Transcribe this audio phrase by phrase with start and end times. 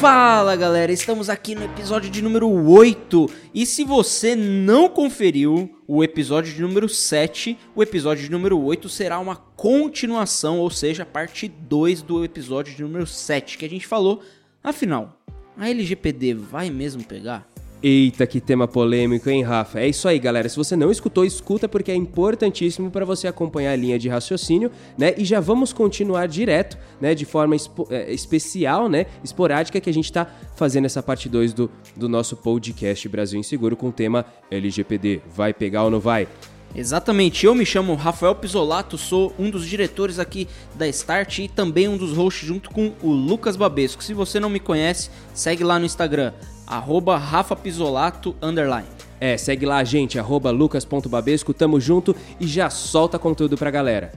[0.00, 6.04] Fala galera, estamos aqui no episódio de número 8 e se você não conferiu o
[6.04, 11.48] episódio de número 7, o episódio de número 8 será uma continuação, ou seja, parte
[11.48, 14.22] 2 do episódio de número 7 que a gente falou.
[14.62, 15.18] Afinal,
[15.56, 17.48] a LGPD vai mesmo pegar?
[17.82, 19.80] Eita, que tema polêmico, hein, Rafa?
[19.80, 20.48] É isso aí, galera.
[20.48, 24.70] Se você não escutou, escuta porque é importantíssimo para você acompanhar a linha de raciocínio,
[24.96, 25.14] né?
[25.18, 27.54] E já vamos continuar direto, né, de forma
[27.90, 30.26] é, especial, né, esporádica que a gente tá
[30.56, 35.20] fazendo essa parte 2 do, do nosso podcast Brasil Inseguro com o tema LGPD.
[35.34, 36.26] Vai pegar ou não vai?
[36.74, 41.88] Exatamente, eu me chamo Rafael Pisolato, sou um dos diretores aqui da Start e também
[41.88, 44.02] um dos hosts junto com o Lucas Babesco.
[44.02, 46.34] Se você não me conhece, segue lá no Instagram,
[46.66, 48.88] arroba Rafa Pisolato, underline.
[49.20, 54.12] É, segue lá a gente, arroba lucas.babesco, tamo junto e já solta conteúdo pra galera.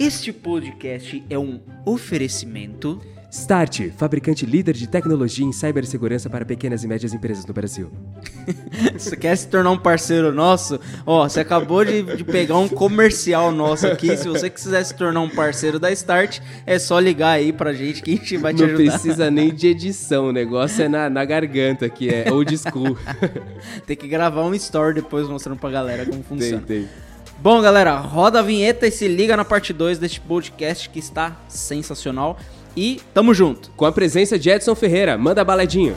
[0.00, 3.00] Este podcast é um oferecimento
[3.36, 7.90] Start, fabricante líder de tecnologia em cibersegurança para pequenas e médias empresas no Brasil.
[8.96, 10.80] você quer se tornar um parceiro nosso?
[11.04, 14.16] Ó, você acabou de, de, pegar um comercial nosso aqui.
[14.16, 18.02] Se você quiser se tornar um parceiro da Start, é só ligar aí pra gente
[18.02, 18.82] que a gente vai te Não ajudar.
[18.82, 22.96] Não precisa nem de edição, o negócio é na, na garganta, que é old school.
[23.86, 26.62] tem que gravar um story depois mostrando pra galera como funciona.
[26.66, 26.88] Tem, tem.
[27.38, 31.36] Bom, galera, roda a vinheta e se liga na parte 2 deste podcast que está
[31.48, 32.38] sensacional
[32.76, 33.70] e tamo junto.
[33.76, 35.94] Com a presença de Edson Ferreira, manda baladinho.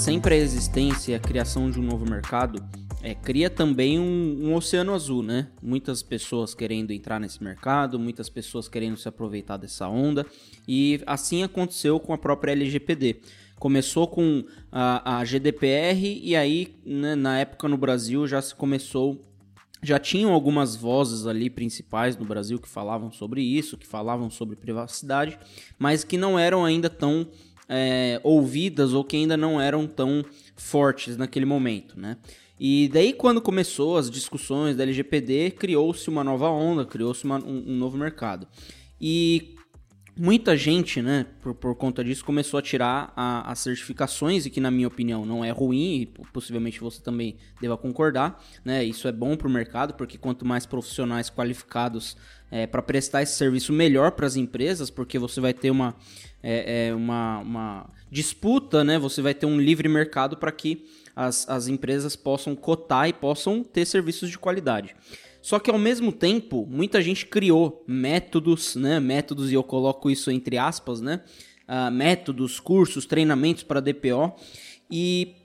[0.00, 2.64] Sempre a existência e a criação de um novo mercado
[3.02, 5.48] é, cria também um, um, oceano azul, né?
[5.62, 10.24] Muitas pessoas querendo entrar nesse mercado, muitas pessoas querendo se aproveitar dessa onda,
[10.66, 13.20] e assim aconteceu com a própria LGPD.
[13.58, 19.26] Começou com a, a GDPR e aí, né, na época no Brasil, já se começou
[19.82, 24.54] já tinham algumas vozes ali principais no Brasil que falavam sobre isso, que falavam sobre
[24.54, 25.38] privacidade,
[25.78, 27.26] mas que não eram ainda tão
[27.70, 30.24] é, ouvidas ou que ainda não eram tão
[30.56, 32.16] fortes naquele momento, né?
[32.58, 37.76] E daí, quando começou as discussões da LGPD, criou-se uma nova onda, criou-se um, um,
[37.76, 38.46] novo mercado.
[39.00, 39.54] E
[40.14, 44.70] muita gente, né, por, por conta disso, começou a tirar as certificações, e que, na
[44.70, 48.84] minha opinião, não é ruim, e possivelmente você também deva concordar, né?
[48.84, 52.14] Isso é bom para o mercado, porque quanto mais profissionais qualificados
[52.50, 55.94] é, para prestar esse serviço, melhor para as empresas, porque você vai ter uma
[56.42, 58.98] é, é uma, uma disputa, né?
[58.98, 63.62] Você vai ter um livre mercado para que as, as empresas possam cotar e possam
[63.62, 64.94] ter serviços de qualidade.
[65.42, 69.00] Só que ao mesmo tempo, muita gente criou métodos, né?
[69.00, 71.20] Métodos, e eu coloco isso entre aspas, né?
[71.68, 74.34] Uh, métodos, cursos, treinamentos para DPO.
[74.90, 75.36] E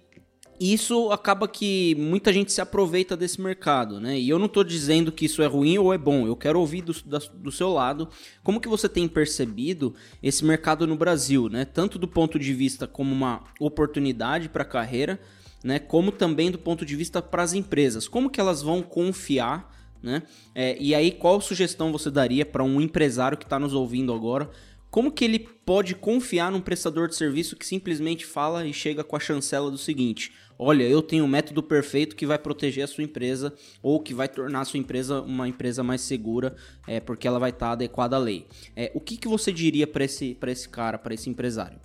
[0.60, 4.20] isso acaba que muita gente se aproveita desse mercado, né?
[4.20, 6.26] E eu não estou dizendo que isso é ruim ou é bom.
[6.26, 6.94] Eu quero ouvir do,
[7.34, 8.08] do seu lado
[8.44, 11.66] como que você tem percebido esse mercado no Brasil, né?
[11.66, 15.20] Tanto do ponto de vista como uma oportunidade para a carreira,
[15.64, 15.80] né?
[15.80, 18.08] Como também do ponto de vista para as empresas.
[18.08, 20.24] Como que elas vão confiar, né?
[20.54, 24.50] É, e aí, qual sugestão você daria para um empresário que está nos ouvindo agora?
[24.96, 29.18] Como que ele pode confiar num prestador de serviço que simplesmente fala e chega com
[29.18, 33.04] a chancela do seguinte: olha, eu tenho um método perfeito que vai proteger a sua
[33.04, 36.56] empresa ou que vai tornar a sua empresa uma empresa mais segura,
[36.88, 38.48] é, porque ela vai estar tá adequada à lei.
[38.76, 41.80] É, o que, que você diria para esse, esse cara, para esse empresário?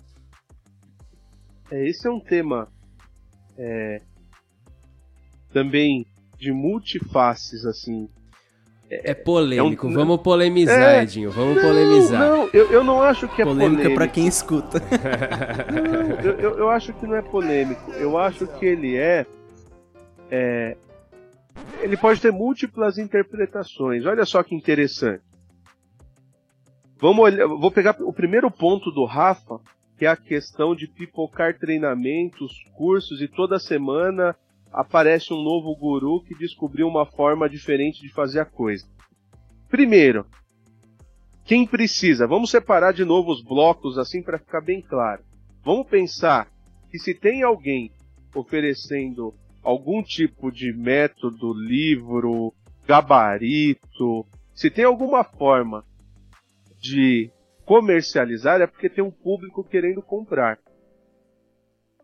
[1.69, 2.67] É, esse é um tema
[3.57, 4.01] é,
[5.51, 6.05] também
[6.37, 8.09] de multifaces, assim,
[8.91, 9.93] é polêmico, é um...
[9.93, 11.03] vamos polemizar, é...
[11.03, 12.19] Edinho, vamos não, polemizar.
[12.19, 14.81] Não, eu, eu não acho que é polêmica para quem escuta.
[15.71, 17.89] não, eu, eu, eu, acho que não é polêmico.
[17.91, 19.25] Eu acho que ele é,
[20.29, 20.75] é.
[21.81, 24.05] Ele pode ter múltiplas interpretações.
[24.05, 25.23] Olha só que interessante.
[26.99, 29.59] Vamos olhar, vou pegar o primeiro ponto do Rafa,
[29.97, 34.35] que é a questão de pipocar treinamentos, cursos e toda semana
[34.71, 38.85] aparece um novo guru que descobriu uma forma diferente de fazer a coisa.
[39.69, 40.25] Primeiro,
[41.43, 42.27] quem precisa?
[42.27, 45.23] Vamos separar de novo os blocos assim para ficar bem claro.
[45.63, 46.49] Vamos pensar
[46.89, 47.91] que se tem alguém
[48.35, 49.33] oferecendo
[49.63, 52.53] algum tipo de método, livro,
[52.87, 55.85] gabarito, se tem alguma forma
[56.79, 57.31] de
[57.65, 60.59] comercializar, é porque tem um público querendo comprar.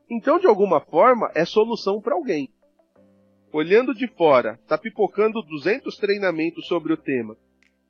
[0.09, 2.49] Então, de alguma forma, é solução para alguém.
[3.57, 7.35] Olhando de fora, tá pipocando 200 treinamentos sobre o tema,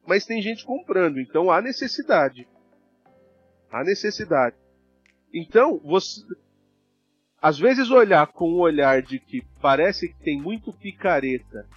[0.08, 2.48] mas tem gente comprando, então há necessidade.
[3.70, 4.56] Há necessidade.
[5.34, 6.22] Então, você,
[7.42, 11.68] às vezes olhar com o olhar de que parece que tem muito picareta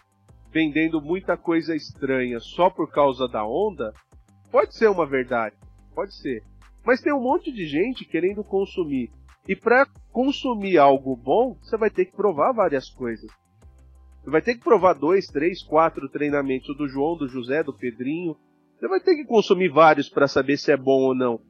[0.53, 3.93] vendendo muita coisa estranha só por causa da onda,
[4.53, 5.57] pode ser uma verdade,
[5.97, 6.45] pode ser.
[6.85, 9.11] Mas tem um monte de gente querendo consumir.
[9.49, 13.29] E para consumir algo bom, você vai ter que provar várias coisas.
[14.25, 18.37] Vai ter que provar dois, três, quatro treinamentos do João, do José, do Pedrinho.
[18.78, 21.40] Você vai ter que consumir vários para saber se é bom ou não.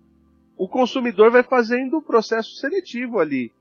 [0.56, 3.52] O consumidor vai fazendo o processo seletivo ali.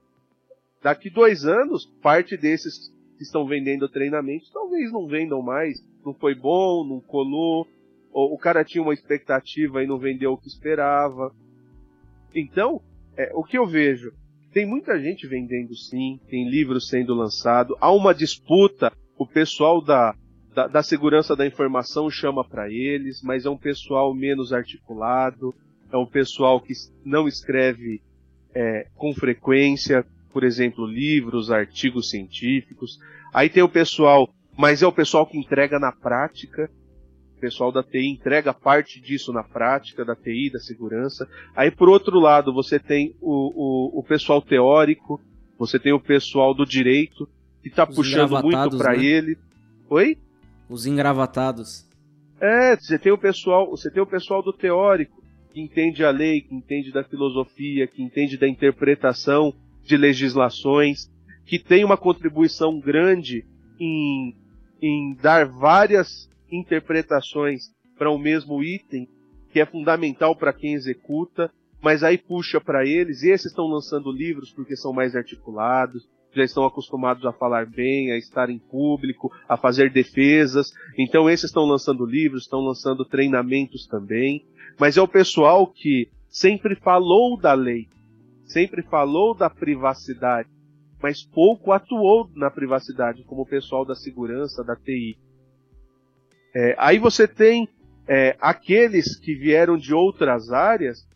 [0.81, 5.83] Daqui dois anos, parte desses que estão vendendo treinamentos talvez não vendam mais.
[6.05, 7.67] Não foi bom, não colou,
[8.11, 11.33] ou o cara tinha uma expectativa e não vendeu o que esperava.
[12.33, 12.81] Então,
[13.17, 14.13] é, o que eu vejo?
[14.51, 20.15] Tem muita gente vendendo sim, tem livros sendo lançado, há uma disputa, o pessoal da,
[20.53, 25.53] da, da segurança da informação chama para eles, mas é um pessoal menos articulado,
[25.91, 26.73] é um pessoal que
[27.05, 28.01] não escreve
[28.53, 32.99] é, com frequência, por exemplo, livros, artigos científicos.
[33.33, 36.69] Aí tem o pessoal, mas é o pessoal que entrega na prática.
[37.39, 41.25] O pessoal da TI entrega parte disso na prática, da TI, da segurança.
[41.55, 45.21] Aí, por outro lado, você tem o, o, o pessoal teórico,
[45.57, 47.29] você tem o pessoal do direito,
[47.63, 49.05] que está puxando muito para né?
[49.05, 49.37] ele.
[49.89, 50.17] Oi?
[50.69, 51.87] Os engravatados.
[52.41, 56.41] É, você tem o pessoal, você tem o pessoal do teórico, que entende a lei,
[56.41, 61.09] que entende da filosofia, que entende da interpretação de legislações,
[61.45, 63.45] que tem uma contribuição grande
[63.79, 64.35] em,
[64.81, 69.07] em dar várias interpretações para o um mesmo item,
[69.51, 71.51] que é fundamental para quem executa,
[71.81, 76.43] mas aí puxa para eles, e esses estão lançando livros porque são mais articulados, já
[76.43, 80.71] estão acostumados a falar bem, a estar em público, a fazer defesas.
[80.97, 84.45] Então esses estão lançando livros, estão lançando treinamentos também.
[84.79, 87.87] Mas é o pessoal que sempre falou da lei,
[88.45, 90.49] sempre falou da privacidade,
[91.01, 95.17] mas pouco atuou na privacidade, como o pessoal da segurança, da TI.
[96.61, 97.69] É, aí você tem
[98.05, 101.07] é, aqueles que vieram de outras áreas,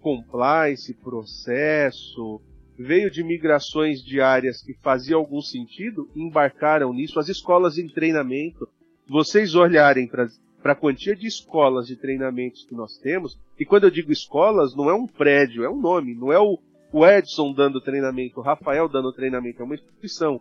[0.00, 2.40] compliance, processo,
[2.78, 7.20] veio de migrações de áreas que fazia algum sentido, embarcaram nisso.
[7.20, 8.66] As escolas de treinamento,
[9.06, 10.30] vocês olharem para
[10.64, 14.88] a quantia de escolas de treinamentos que nós temos, e quando eu digo escolas, não
[14.88, 16.58] é um prédio, é um nome, não é o,
[16.90, 20.40] o Edson dando treinamento, o Rafael dando treinamento, é uma instituição.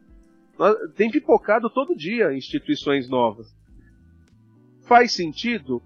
[0.95, 3.53] Tem pipocado todo dia instituições novas.
[4.85, 5.81] Faz sentido?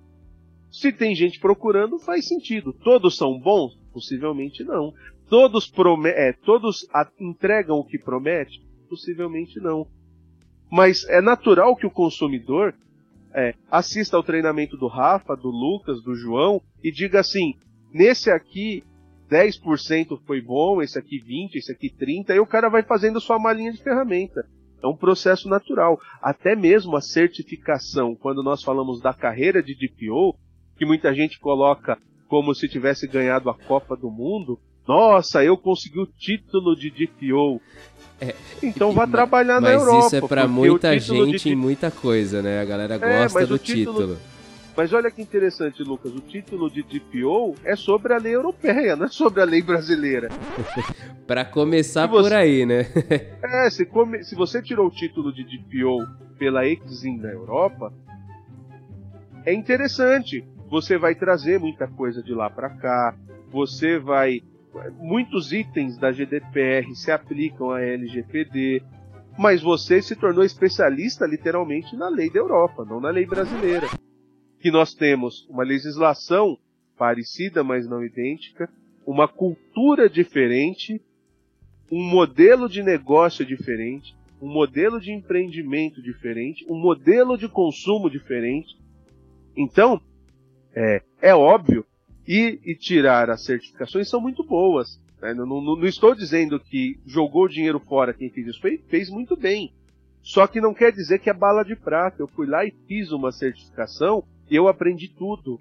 [0.72, 2.74] Se tem gente procurando, faz sentido.
[2.74, 3.76] Todos são bons?
[3.92, 4.94] Possivelmente não.
[5.30, 5.72] Todos,
[6.06, 6.88] é, todos
[7.20, 8.62] entregam o que promete?
[8.90, 9.88] Possivelmente não.
[10.72, 12.76] Mas é natural que o consumidor
[13.34, 17.56] é, assista ao treinamento do Rafa, do Lucas, do João e diga assim:
[17.94, 18.84] nesse aqui
[19.30, 23.40] 10% foi bom, esse aqui 20%, esse aqui 30%, aí o cara vai fazendo sua
[23.40, 24.48] malinha de ferramenta.
[24.82, 26.00] É um processo natural.
[26.22, 30.36] Até mesmo a certificação, quando nós falamos da carreira de DPO,
[30.78, 36.00] que muita gente coloca como se tivesse ganhado a Copa do Mundo, nossa, eu consegui
[36.00, 37.62] o título de DPO.
[38.22, 39.94] É, então vá trabalhar na Europa.
[39.94, 41.50] Mas isso é para muita gente de...
[41.52, 42.62] em muita coisa, né?
[42.62, 43.98] A galera é, gosta é, do título...
[44.00, 44.39] título
[44.80, 46.16] mas olha que interessante, Lucas.
[46.16, 50.30] O título de DPO é sobre a lei europeia, não é sobre a lei brasileira.
[51.28, 52.30] para começar você...
[52.30, 52.86] por aí, né?
[53.44, 54.24] é, se, come...
[54.24, 55.98] se você tirou o título de DPO
[56.38, 57.92] pela Exim da Europa,
[59.46, 60.48] é interessante.
[60.70, 63.14] Você vai trazer muita coisa de lá para cá.
[63.52, 64.42] Você vai.
[64.98, 68.82] Muitos itens da GDPR se aplicam à LGPD.
[69.38, 73.90] Mas você se tornou especialista literalmente na lei da Europa, não na lei brasileira
[74.60, 76.58] que nós temos uma legislação
[76.98, 78.70] parecida, mas não idêntica,
[79.06, 81.02] uma cultura diferente,
[81.92, 88.78] um modelo de negócio diferente, um modelo de empreendimento diferente, um modelo de consumo diferente.
[89.56, 90.02] Então,
[90.76, 91.86] é, é óbvio,
[92.30, 95.02] e, e tirar as certificações são muito boas.
[95.20, 95.34] Né?
[95.34, 99.36] Não, não, não, estou dizendo que jogou dinheiro fora quem fez isso, fez, fez muito
[99.36, 99.74] bem.
[100.22, 102.22] Só que não quer dizer que é bala de prata.
[102.22, 104.24] Eu fui lá e fiz uma certificação
[104.56, 105.60] eu aprendi tudo.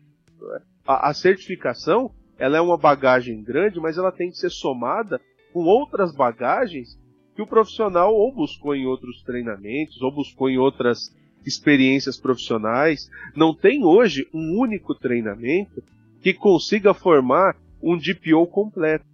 [0.87, 5.21] A, a certificação ela é uma bagagem grande, mas ela tem que ser somada
[5.53, 6.97] com outras bagagens
[7.35, 11.15] que o profissional ou buscou em outros treinamentos, ou buscou em outras
[11.45, 13.11] experiências profissionais.
[13.35, 15.83] Não tem hoje um único treinamento
[16.21, 19.05] que consiga formar um DPO completo.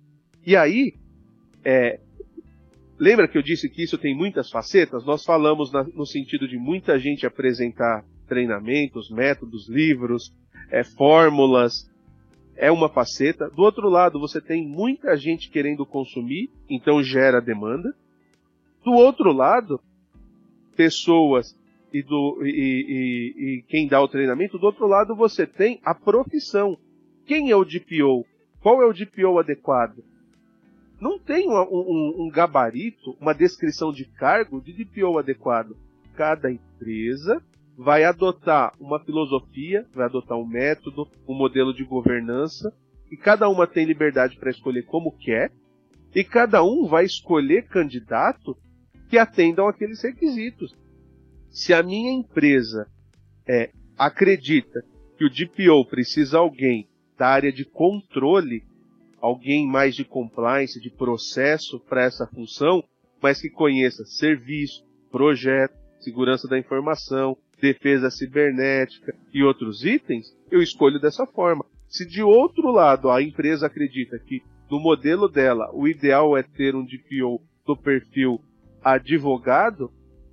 [0.47, 0.95] E aí,
[1.64, 2.00] é,
[2.99, 5.04] lembra que eu disse que isso tem muitas facetas?
[5.04, 10.33] Nós falamos na, no sentido de muita gente apresentar treinamentos, métodos, livros,
[10.71, 11.90] é, fórmulas,
[12.57, 13.49] é uma faceta.
[13.50, 17.95] Do outro lado, você tem muita gente querendo consumir, então gera demanda.
[18.85, 19.81] Do outro lado,
[20.76, 21.57] pessoas
[21.93, 24.59] e, do, e, e, e, quem dá o treinamento.
[24.59, 26.76] Do outro lado, você tem a profissão.
[27.26, 28.26] Quem é o DPO?
[28.61, 30.04] Qual é o DPO adequado?
[31.00, 35.76] Não tem um, um, um gabarito, uma descrição de cargo de DPO adequado.
[36.16, 37.43] Cada empresa
[37.76, 42.73] vai adotar uma filosofia, vai adotar um método, um modelo de governança,
[43.11, 45.52] e cada uma tem liberdade para escolher como quer,
[46.14, 48.57] e cada um vai escolher candidato
[49.09, 50.75] que atendam aqueles requisitos.
[51.50, 52.88] Se a minha empresa
[53.47, 54.85] é, acredita
[55.16, 58.64] que o DPO precisa alguém da área de controle,
[59.21, 62.83] alguém mais de compliance, de processo para essa função,
[63.23, 71.00] mas que conheça serviço, projeto, segurança da informação, defesa cibernética e outros itens, eu escolho
[71.00, 71.64] dessa forma.
[71.88, 76.75] Se de outro lado a empresa acredita que no modelo dela o ideal é ter
[76.75, 78.38] um DPO do perfil
[78.83, 79.90] advogado,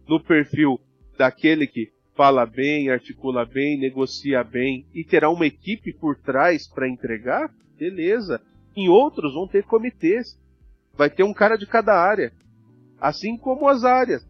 [0.09, 0.77] no perfil
[1.17, 6.89] daquele que fala bem, articula bem, negocia bem e terá uma equipe por trás para
[6.89, 8.41] entregar, beleza.
[8.75, 10.37] Em outros vão ter comitês.
[10.97, 12.33] Vai ter um cara de cada área.
[12.99, 14.25] Assim como as áreas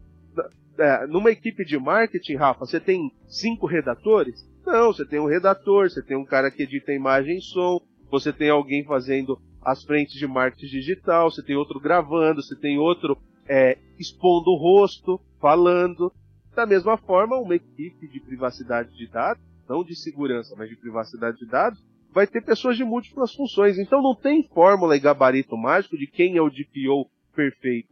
[0.78, 4.46] é, numa equipe de marketing, Rafa, você tem cinco redatores?
[4.64, 8.32] Não, você tem um redator, você tem um cara que edita imagem e som, você
[8.32, 13.16] tem alguém fazendo as frentes de marketing digital, você tem outro gravando, você tem outro
[13.48, 16.12] é, expondo o rosto, falando.
[16.54, 21.38] Da mesma forma, uma equipe de privacidade de dados, não de segurança, mas de privacidade
[21.38, 23.78] de dados, vai ter pessoas de múltiplas funções.
[23.78, 27.88] Então não tem fórmula e gabarito mágico de quem é o DPO perfeito.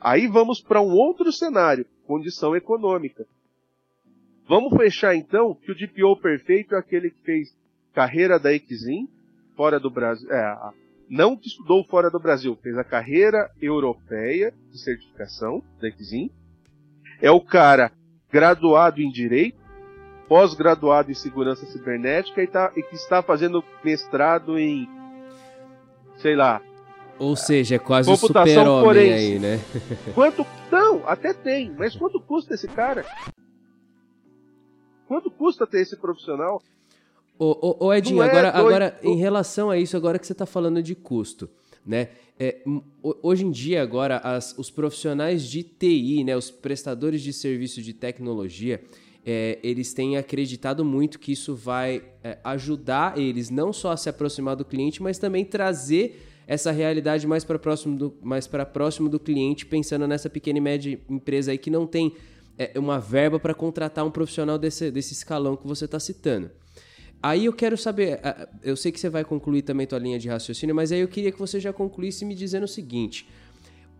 [0.00, 3.26] Aí vamos para um outro cenário condição econômica.
[4.48, 7.54] Vamos fechar então que o DPO perfeito é aquele que fez
[7.92, 9.06] carreira da Exim
[9.54, 10.70] fora do Brasil, é,
[11.10, 16.30] não que estudou fora do Brasil, fez a carreira europeia de certificação da Exim.
[17.20, 17.92] É o cara
[18.32, 19.58] graduado em direito,
[20.26, 24.88] pós-graduado em segurança cibernética e, tá, e que está fazendo mestrado em,
[26.16, 26.62] sei lá,
[27.18, 29.58] ou seja, é quase o super-homem aí, né?
[30.14, 30.46] quanto.
[30.70, 33.04] Não, até tem, mas quanto custa esse cara?
[35.06, 36.62] Quanto custa ter esse profissional?
[37.38, 40.44] Ô, ô, ô Edinho, é agora, agora em relação a isso, agora que você está
[40.44, 41.48] falando de custo,
[41.86, 42.08] né?
[42.38, 42.62] É,
[43.02, 47.92] hoje em dia, agora, as, os profissionais de TI, né, os prestadores de serviço de
[47.92, 48.80] tecnologia,
[49.26, 54.08] é, eles têm acreditado muito que isso vai é, ajudar eles não só a se
[54.08, 59.20] aproximar do cliente, mas também trazer essa realidade mais para próximo do, mais próximo do
[59.20, 62.16] cliente, pensando nessa pequena e média empresa aí que não tem
[62.56, 66.50] é, uma verba para contratar um profissional desse, desse escalão que você está citando.
[67.22, 68.20] Aí eu quero saber,
[68.62, 71.30] eu sei que você vai concluir também tua linha de raciocínio, mas aí eu queria
[71.30, 73.28] que você já concluísse me dizendo o seguinte: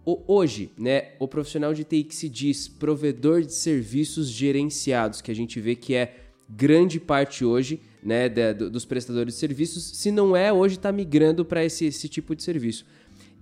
[0.04, 5.34] hoje, né, o profissional de TI que se diz provedor de serviços gerenciados, que a
[5.34, 10.52] gente vê que é grande parte hoje né, dos prestadores de serviços, se não é,
[10.52, 12.86] hoje está migrando para esse, esse tipo de serviço.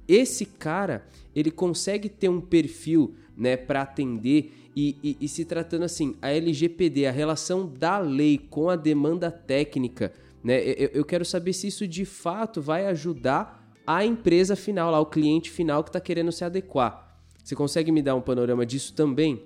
[0.08, 5.84] Esse cara, ele consegue ter um perfil né, para atender e, e, e, se tratando
[5.84, 10.12] assim, a LGPD, a relação da lei com a demanda técnica,
[10.44, 15.00] né, eu, eu quero saber se isso de fato vai ajudar a empresa final, lá,
[15.00, 17.20] o cliente final que está querendo se adequar.
[17.42, 19.42] Você consegue me dar um panorama disso também?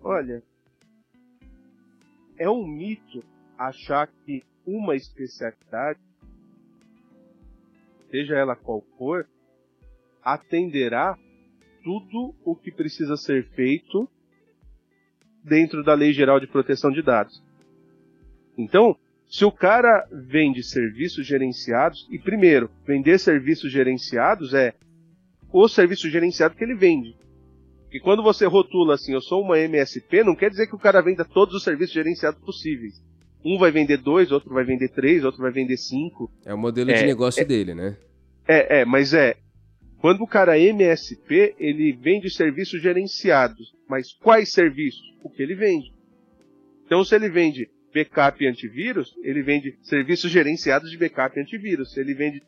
[0.00, 0.42] Olha,
[2.38, 3.22] é um mito
[3.58, 5.98] achar que uma especialidade,
[8.10, 9.26] seja ela qual for,
[10.22, 11.18] atenderá
[11.82, 14.08] tudo o que precisa ser feito
[15.42, 17.42] dentro da Lei Geral de Proteção de Dados.
[18.56, 18.96] Então,
[19.28, 24.74] se o cara vende serviços gerenciados, e primeiro, vender serviços gerenciados é
[25.52, 27.16] o serviço gerenciado que ele vende.
[27.92, 31.02] Que quando você rotula assim, eu sou uma MSP, não quer dizer que o cara
[31.02, 32.94] venda todos os serviços gerenciados possíveis.
[33.44, 36.32] Um vai vender dois, outro vai vender três, outro vai vender cinco.
[36.46, 37.98] É o modelo é, de negócio é, dele, né?
[38.48, 39.36] É, é, mas é.
[39.98, 43.74] Quando o cara é MSP, ele vende serviços gerenciados.
[43.86, 45.02] Mas quais serviços?
[45.22, 45.92] O que ele vende.
[46.86, 51.92] Então, se ele vende backup e antivírus, ele vende serviços gerenciados de backup e antivírus.
[51.92, 52.42] Se ele vende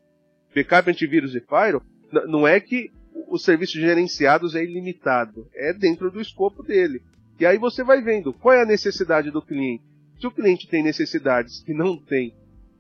[0.55, 1.83] backup, antivírus e firewall,
[2.29, 2.91] não é que
[3.29, 7.03] os serviços gerenciados é ilimitado, é dentro do escopo dele.
[7.39, 9.85] E aí você vai vendo qual é a necessidade do cliente.
[10.21, 12.35] Se o cliente tem necessidades que não tem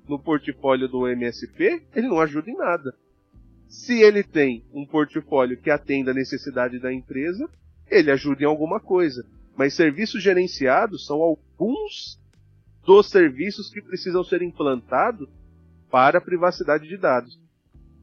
[0.08, 2.94] no portfólio do MSP, ele não ajuda em nada.
[3.68, 7.48] Se ele tem um portfólio que atenda a necessidade da empresa,
[7.90, 9.26] ele ajuda em alguma coisa.
[9.56, 12.20] Mas serviços gerenciados são alguns
[12.84, 15.28] dos serviços que precisam ser implantados
[15.90, 17.40] para a privacidade de dados.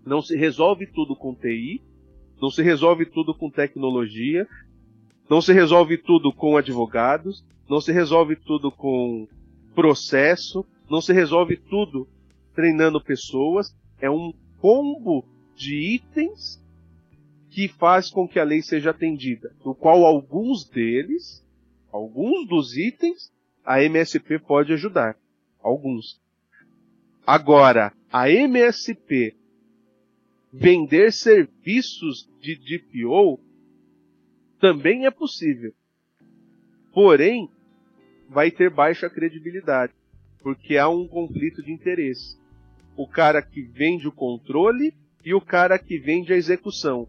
[0.06, 1.82] Não se resolve tudo com TI,
[2.42, 4.48] não se resolve tudo com tecnologia,
[5.30, 9.28] não se resolve tudo com advogados, não se resolve tudo com
[9.76, 12.08] processo, não se resolve tudo
[12.56, 13.74] treinando pessoas.
[14.02, 15.24] É um combo
[15.56, 16.60] de itens
[17.52, 21.46] que faz com que a lei seja atendida, do qual alguns deles,
[21.92, 23.32] alguns dos itens,
[23.64, 25.16] a MSP pode ajudar.
[25.62, 26.20] Alguns.
[27.26, 29.36] Agora, a MSP
[30.51, 33.39] vender serviços de DPO
[34.60, 35.74] também é possível.
[36.93, 37.50] Porém,
[38.29, 39.93] vai ter baixa credibilidade,
[40.41, 42.38] porque há um conflito de interesse.
[42.96, 44.93] O cara que vende o controle
[45.24, 47.08] e o cara que vende a execução.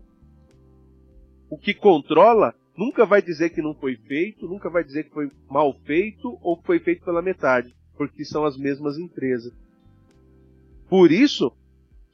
[1.50, 5.30] O que controla nunca vai dizer que não foi feito, nunca vai dizer que foi
[5.50, 9.52] mal feito ou que foi feito pela metade, porque são as mesmas empresas.
[10.88, 11.52] Por isso,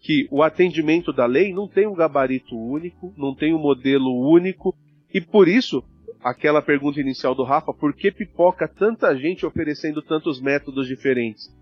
[0.01, 4.75] que o atendimento da lei não tem um gabarito único, não tem um modelo único,
[5.13, 5.83] e por isso,
[6.23, 11.53] aquela pergunta inicial do Rafa, por que pipoca tanta gente oferecendo tantos métodos diferentes?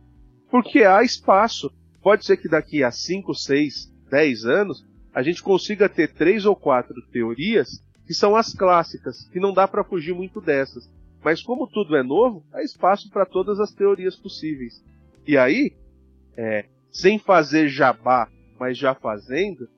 [0.51, 1.73] Porque há espaço.
[2.03, 6.55] Pode ser que daqui a 5, 6, 10 anos, a gente consiga ter três ou
[6.55, 10.89] quatro teorias que são as clássicas, que não dá para fugir muito dessas.
[11.25, 14.85] Mas como tudo é novo, há espaço para todas as teorias possíveis.
[15.27, 15.73] E aí,
[16.37, 19.69] é, sem fazer jabá, mas já fazendo,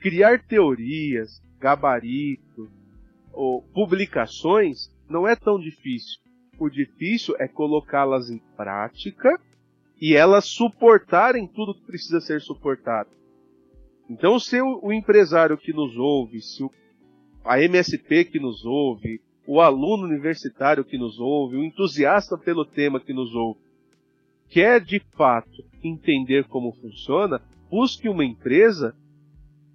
[0.00, 2.68] criar teorias, gabaritos
[3.32, 6.20] ou publicações não é tão difícil.
[6.58, 9.40] O difícil é colocá-las em prática
[10.00, 13.10] e elas suportarem tudo que precisa ser suportado.
[14.08, 16.62] Então, se o, empresário que nos ouve, se
[17.42, 23.00] a MSP que nos ouve, o aluno universitário que nos ouve, o entusiasta pelo tema
[23.00, 23.60] que nos ouve,
[24.48, 28.94] quer de fato entender como funciona, busque uma empresa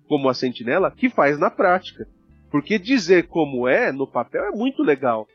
[0.08, 2.08] como a Sentinela que faz na prática.
[2.50, 5.28] Porque dizer como é no papel é muito legal.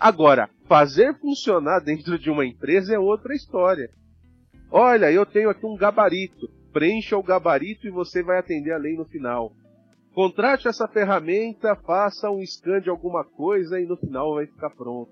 [0.00, 3.90] Agora, fazer funcionar dentro de uma empresa é outra história.
[4.70, 6.48] Olha, eu tenho aqui um gabarito.
[6.72, 9.52] Preencha o gabarito e você vai atender a lei no final.
[10.14, 15.10] Contrate essa ferramenta, faça um scan de alguma coisa e no final vai ficar pronto.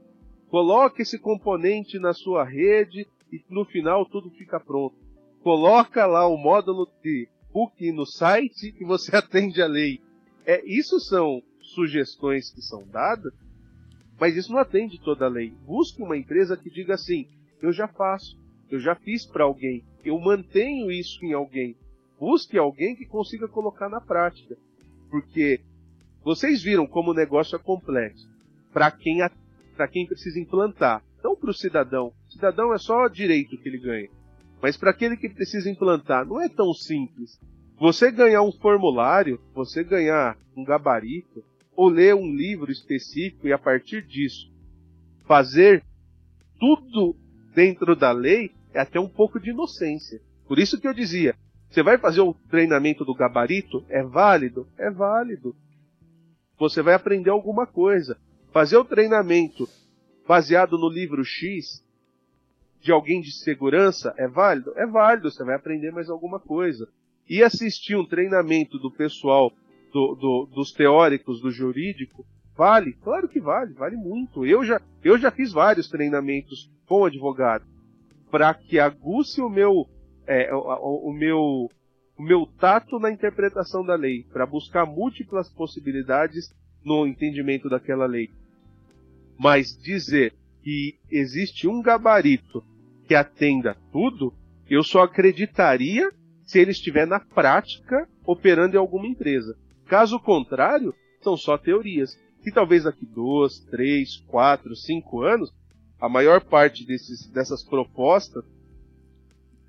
[0.48, 4.95] Coloque esse componente na sua rede e no final tudo fica pronto.
[5.42, 10.01] Coloca lá o módulo de book no site e você atende a lei.
[10.45, 13.33] É, isso são sugestões que são dadas,
[14.21, 15.53] mas isso não atende toda a lei.
[15.66, 17.27] Busque uma empresa que diga assim:
[17.61, 18.38] eu já faço,
[18.71, 21.77] eu já fiz para alguém, eu mantenho isso em alguém.
[22.18, 24.57] Busque alguém que consiga colocar na prática.
[25.11, 25.61] Porque
[26.25, 28.31] vocês viram como o negócio é complexo.
[28.73, 29.18] Para quem,
[29.90, 31.03] quem precisa implantar.
[31.22, 32.12] Não para o cidadão.
[32.28, 34.08] O cidadão é só direito que ele ganha.
[34.61, 37.38] Mas para aquele que precisa implantar, não é tão simples.
[37.78, 41.42] Você ganhar um formulário, você ganhar um gabarito,
[41.74, 44.52] ou ler um livro específico e a partir disso
[45.32, 45.82] fazer
[46.58, 47.16] tudo
[47.54, 50.20] dentro da lei é até um pouco de inocência.
[50.46, 51.35] Por isso que eu dizia,
[51.70, 53.85] você vai fazer o treinamento do gabarito?
[53.88, 54.68] É válido?
[54.76, 55.56] É válido.
[56.58, 58.18] Você vai aprender alguma coisa.
[58.52, 59.66] Fazer o treinamento
[60.26, 61.85] baseado no livro X
[62.80, 64.72] de alguém de segurança é válido?
[64.76, 66.88] É válido, você vai aprender mais alguma coisa.
[67.28, 69.52] E assistir um treinamento do pessoal,
[69.92, 72.94] do, do, dos teóricos do jurídico, vale?
[72.94, 74.44] Claro que vale, vale muito.
[74.44, 77.64] Eu já, eu já fiz vários treinamentos com advogado
[78.32, 79.87] para que aguce o meu,
[80.26, 81.68] é, o, o, meu,
[82.16, 86.50] o meu tato na interpretação da lei, para buscar múltiplas possibilidades
[86.82, 88.30] no entendimento daquela lei.
[89.42, 92.62] Mas dizer que existe um gabarito
[93.09, 94.33] que atenda tudo,
[94.70, 96.12] eu só acreditaria
[96.44, 99.59] se ele estiver na prática operando em alguma empresa.
[99.87, 102.16] Caso contrário, são só teorias.
[102.46, 105.52] E talvez daqui dois, três, quatro, cinco anos,
[106.00, 108.44] a maior parte desses, dessas propostas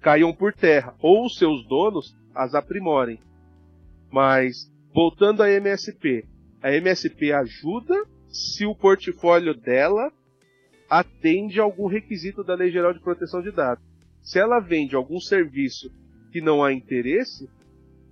[0.01, 3.19] caiam por terra, ou seus donos as aprimorem.
[4.11, 6.25] Mas, voltando à MSP,
[6.61, 10.11] a MSP ajuda se o portfólio dela
[10.89, 13.83] atende a algum requisito da Lei Geral de Proteção de Dados.
[14.21, 15.91] Se ela vende algum serviço
[16.31, 17.47] que não há interesse,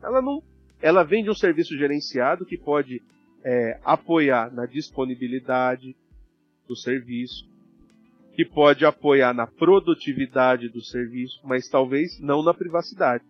[0.02, 0.44] ela não,
[0.82, 3.02] ela vende um serviço gerenciado que pode
[3.44, 5.96] é, apoiar na disponibilidade
[6.68, 7.50] do serviço,
[8.36, 13.24] que pode apoiar na produtividade do serviço, mas talvez não na privacidade.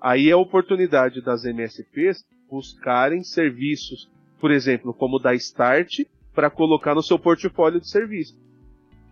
[0.00, 4.10] Aí é a oportunidade das MSPs buscarem serviços,
[4.42, 6.00] por exemplo, como da Start,
[6.34, 8.36] para colocar no seu portfólio de serviço.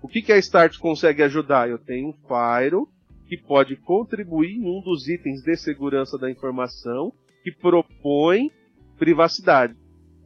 [0.02, 1.70] O que, que a Start consegue ajudar?
[1.70, 2.88] Eu tenho um Firewall
[3.28, 7.12] que pode contribuir em um dos itens de segurança da informação
[7.44, 8.50] que propõe
[8.98, 9.76] privacidade.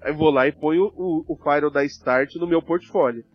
[0.00, 3.26] Aí vou lá e ponho o, o Firewall da Start no meu portfólio.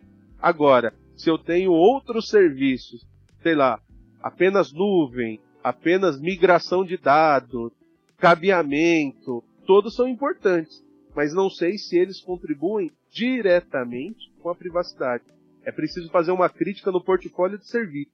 [0.42, 3.06] Agora, se eu tenho outros serviços,
[3.44, 3.80] sei lá,
[4.20, 7.70] apenas nuvem, apenas migração de dados,
[8.18, 10.82] cabeamento, todos são importantes,
[11.14, 15.24] mas não sei se eles contribuem diretamente com a privacidade.
[15.64, 18.10] É preciso fazer uma crítica no portfólio de serviço.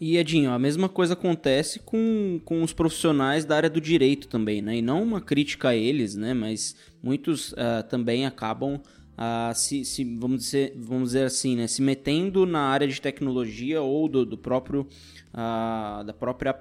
[0.00, 4.62] E Edinho, a mesma coisa acontece com, com os profissionais da área do direito também,
[4.62, 4.76] né?
[4.76, 6.32] E não uma crítica a eles, né?
[6.32, 11.66] Mas muitos uh, também acabam uh, se, se, vamos, dizer, vamos dizer assim, né?
[11.66, 14.86] Se metendo na área de tecnologia ou do, do próprio
[15.34, 16.54] uh, da própria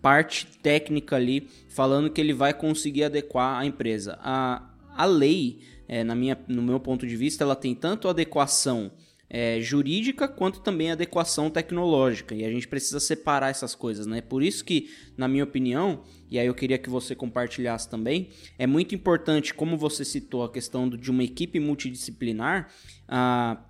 [0.00, 4.18] parte técnica ali, falando que ele vai conseguir adequar a empresa.
[4.20, 8.90] A, a lei, é, na minha, no meu ponto de vista, ela tem tanto adequação
[9.34, 12.34] é, jurídica quanto também adequação tecnológica.
[12.34, 14.20] E a gente precisa separar essas coisas, né?
[14.20, 18.66] Por isso que, na minha opinião, e aí eu queria que você compartilhasse também, é
[18.66, 22.70] muito importante, como você citou, a questão de uma equipe multidisciplinar.
[23.08, 23.64] Ah,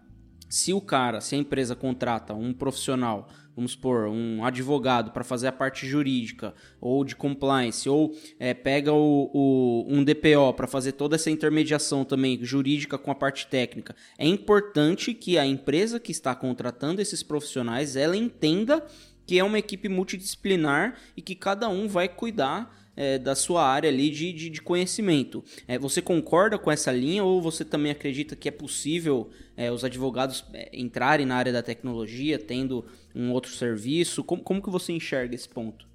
[0.53, 5.47] se o cara, se a empresa contrata um profissional vamos supor, um advogado para fazer
[5.47, 10.93] a parte jurídica ou de compliance, ou é, pega o, o, um DPO para fazer
[10.93, 13.95] toda essa intermediação também jurídica com a parte técnica.
[14.19, 18.85] É importante que a empresa que está contratando esses profissionais ela entenda
[19.27, 23.89] que é uma equipe multidisciplinar e que cada um vai cuidar é, da sua área
[23.89, 25.43] ali de, de, de conhecimento.
[25.67, 29.85] É, você concorda com essa linha ou você também acredita que é possível é, os
[29.85, 34.25] advogados é, entrarem na área da tecnologia tendo um outro serviço?
[34.25, 35.87] Como, como que você enxerga esse ponto?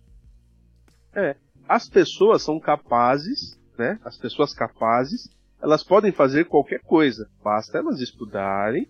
[1.14, 1.36] É,
[1.68, 4.00] as pessoas são capazes, né?
[4.04, 5.30] As pessoas capazes,
[5.62, 8.88] elas podem fazer qualquer coisa, basta elas estudarem,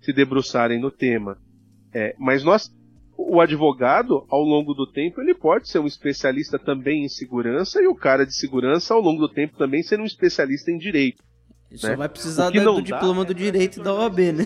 [0.00, 1.38] se debruçarem no tema.
[1.92, 2.72] É, mas nós
[3.28, 7.86] o advogado, ao longo do tempo, ele pode ser um especialista também em segurança e
[7.86, 11.22] o cara de segurança, ao longo do tempo, também ser um especialista em direito.
[11.70, 11.90] Ele né?
[11.90, 14.44] só vai precisar do, do diploma do direito da OAB, né?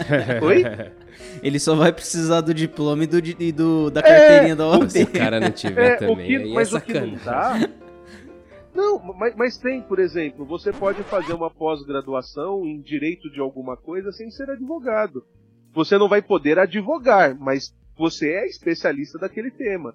[0.40, 0.64] Oi?
[1.42, 4.90] Ele só vai precisar do diploma e do, e do da carteirinha é, da OAB.
[4.90, 7.68] Se o cara não tiver é, também, que, é mas é o que não dá...
[8.74, 13.76] Não, mas, mas tem, por exemplo, você pode fazer uma pós-graduação em direito de alguma
[13.76, 15.22] coisa sem ser advogado.
[15.74, 19.94] Você não vai poder advogar, mas você é especialista daquele tema.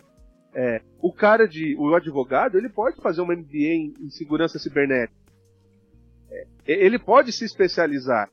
[0.54, 5.16] É, o cara de, o advogado, ele pode fazer uma MBA em, em segurança cibernética.
[6.32, 8.30] É, ele pode se especializar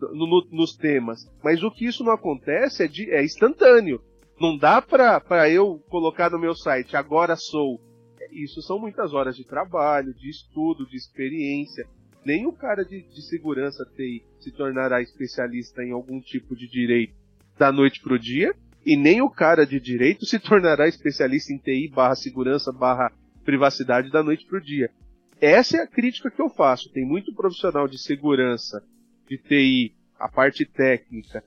[0.00, 4.00] no, no, nos temas, mas o que isso não acontece é, de, é instantâneo.
[4.40, 7.78] Não dá para eu colocar no meu site, agora sou.
[8.32, 11.86] Isso são muitas horas de trabalho, de estudo, de experiência.
[12.24, 17.14] Nem o cara de, de segurança TI se tornará especialista em algum tipo de direito
[17.58, 21.58] da noite para o dia, e nem o cara de direito se tornará especialista em
[21.58, 23.12] TI barra segurança barra
[23.44, 24.90] privacidade da noite para o dia.
[25.40, 26.90] Essa é a crítica que eu faço.
[26.90, 28.84] Tem muito profissional de segurança,
[29.26, 31.42] de TI, a parte técnica,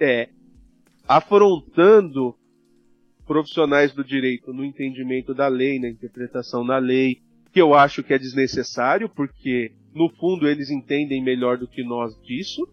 [0.00, 0.30] é
[1.06, 2.34] afrontando
[3.26, 7.20] profissionais do direito no entendimento da lei, na interpretação da lei,
[7.52, 12.18] que eu acho que é desnecessário, porque no fundo eles entendem melhor do que nós
[12.22, 12.66] disso.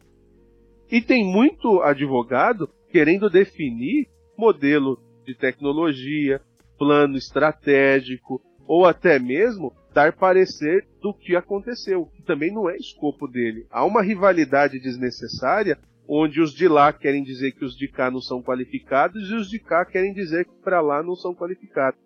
[0.89, 6.41] E tem muito advogado querendo definir modelo de tecnologia,
[6.77, 13.27] plano estratégico, ou até mesmo dar parecer do que aconteceu, que também não é escopo
[13.27, 13.65] dele.
[13.69, 15.77] Há uma rivalidade desnecessária
[16.07, 19.49] onde os de lá querem dizer que os de cá não são qualificados e os
[19.49, 21.99] de cá querem dizer que para lá não são qualificados.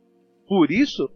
[0.48, 1.10] Por isso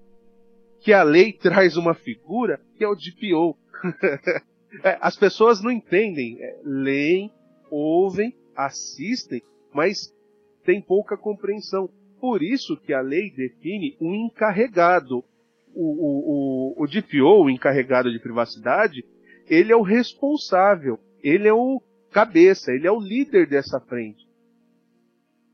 [0.82, 3.58] que a lei traz uma figura que é o DPO.
[4.84, 7.34] É, as pessoas não entendem, é, leem,
[7.72, 9.42] ouvem, assistem
[9.74, 10.14] mas
[10.64, 11.90] tem pouca compreensão.
[12.20, 15.24] Por isso que a lei define um encarregado.
[15.74, 19.06] O, o, o, o DPO, o encarregado de privacidade,
[19.48, 24.28] ele é o responsável, ele é o cabeça, ele é o líder dessa frente.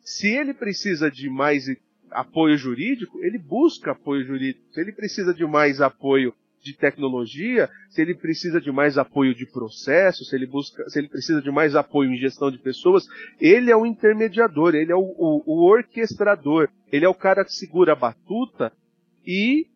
[0.02, 1.66] Se ele precisa de mais
[2.12, 4.66] apoio jurídico, ele busca apoio jurídico.
[4.72, 6.34] Se ele precisa de mais apoio
[6.66, 11.08] de tecnologia, se ele precisa de mais apoio de processo, se ele busca, se ele
[11.08, 13.06] precisa de mais apoio em gestão de pessoas,
[13.40, 17.54] ele é o intermediador, ele é o, o, o orquestrador, ele é o cara que
[17.54, 18.74] segura a batuta
[19.26, 19.68] e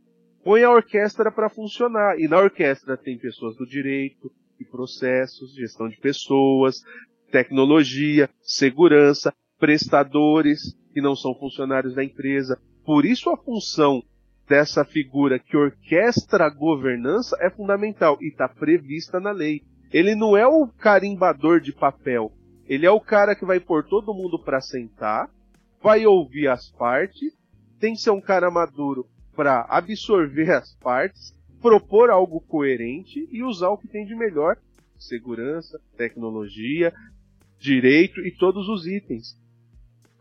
[0.43, 2.19] põe a orquestra para funcionar.
[2.19, 6.84] E na orquestra tem pessoas do direito, e processos, gestão de pessoas,
[7.32, 12.60] tecnologia, segurança, prestadores que não são funcionários da empresa.
[12.84, 14.04] Por isso a função
[14.49, 19.62] dessa figura que orquestra a governança é fundamental e está prevista na lei.
[19.93, 22.31] Ele não é o carimbador de papel.
[22.67, 25.29] Ele é o cara que vai pôr todo mundo para sentar,
[25.81, 27.31] vai ouvir as partes,
[27.79, 33.69] tem que ser um cara maduro para absorver as partes, propor algo coerente e usar
[33.69, 34.57] o que tem de melhor:
[34.97, 36.91] segurança, tecnologia,
[37.59, 39.38] direito e todos os itens.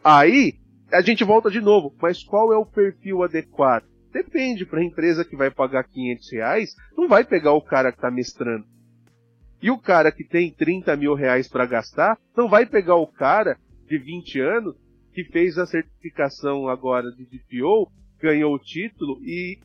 [0.05, 0.55] Aí
[0.93, 3.85] a gente volta de novo, mas qual é o perfil adequado?
[4.13, 7.99] Depende, para a empresa que vai pagar 500 reais, não vai pegar o cara que
[7.99, 8.65] está mestrando.
[9.61, 13.59] E o cara que tem 30 mil reais para gastar, não vai pegar o cara
[13.87, 14.77] de 20 anos
[15.13, 17.91] que fez a certificação agora de DPO,
[18.21, 19.59] ganhou o título e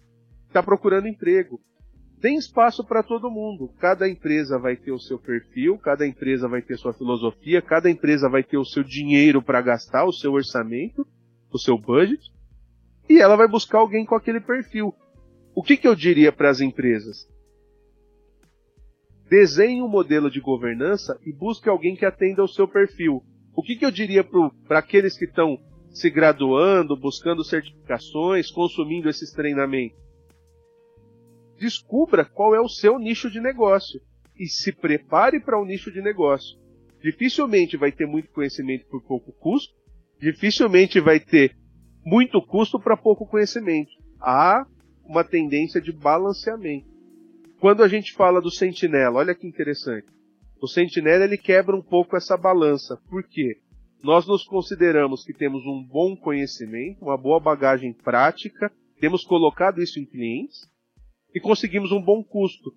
[0.47, 1.61] está procurando emprego.
[2.19, 3.69] Tem espaço para todo mundo.
[3.79, 8.29] Cada empresa vai ter o seu perfil, cada empresa vai ter sua filosofia, cada empresa
[8.29, 11.05] vai ter o seu dinheiro para gastar, o seu orçamento,
[11.51, 12.31] o seu budget,
[13.09, 14.93] e ela vai buscar alguém com aquele perfil.
[15.55, 17.27] O que, que eu diria para as empresas?
[19.29, 23.23] Desenhe um modelo de governança e busque alguém que atenda ao seu perfil.
[23.55, 24.23] O que, que eu diria
[24.67, 25.57] para aqueles que estão
[25.91, 30.03] se graduando, buscando certificações, consumindo esses treinamentos?
[31.63, 34.01] descubra qual é o seu nicho de negócio
[34.37, 36.59] e se prepare para o um nicho de negócio.
[37.01, 39.73] Dificilmente vai ter muito conhecimento por pouco custo,
[40.19, 41.55] dificilmente vai ter
[42.05, 43.91] muito custo para pouco conhecimento.
[44.19, 44.65] Há
[45.05, 46.87] uma tendência de balanceamento.
[47.59, 50.07] Quando a gente fala do sentinela, olha que interessante.
[50.61, 52.97] O sentinela ele quebra um pouco essa balança.
[53.09, 53.59] Por quê?
[54.03, 59.99] Nós nos consideramos que temos um bom conhecimento, uma boa bagagem prática, temos colocado isso
[59.99, 60.69] em clientes,
[61.33, 62.73] e conseguimos um bom custo.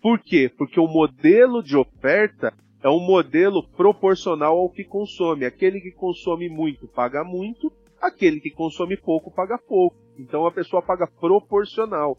[0.00, 0.50] Por quê?
[0.56, 5.44] Porque o modelo de oferta é um modelo proporcional ao que consome.
[5.44, 9.96] Aquele que consome muito paga muito, aquele que consome pouco paga pouco.
[10.18, 12.18] Então a pessoa paga proporcional.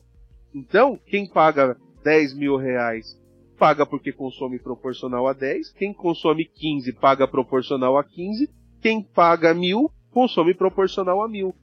[0.56, 3.22] Então, quem paga 10 mil reais
[3.58, 8.50] paga porque consome proporcional a 10, quem consome 15 paga proporcional a 15,
[8.82, 11.56] quem paga mil consome proporcional a mil.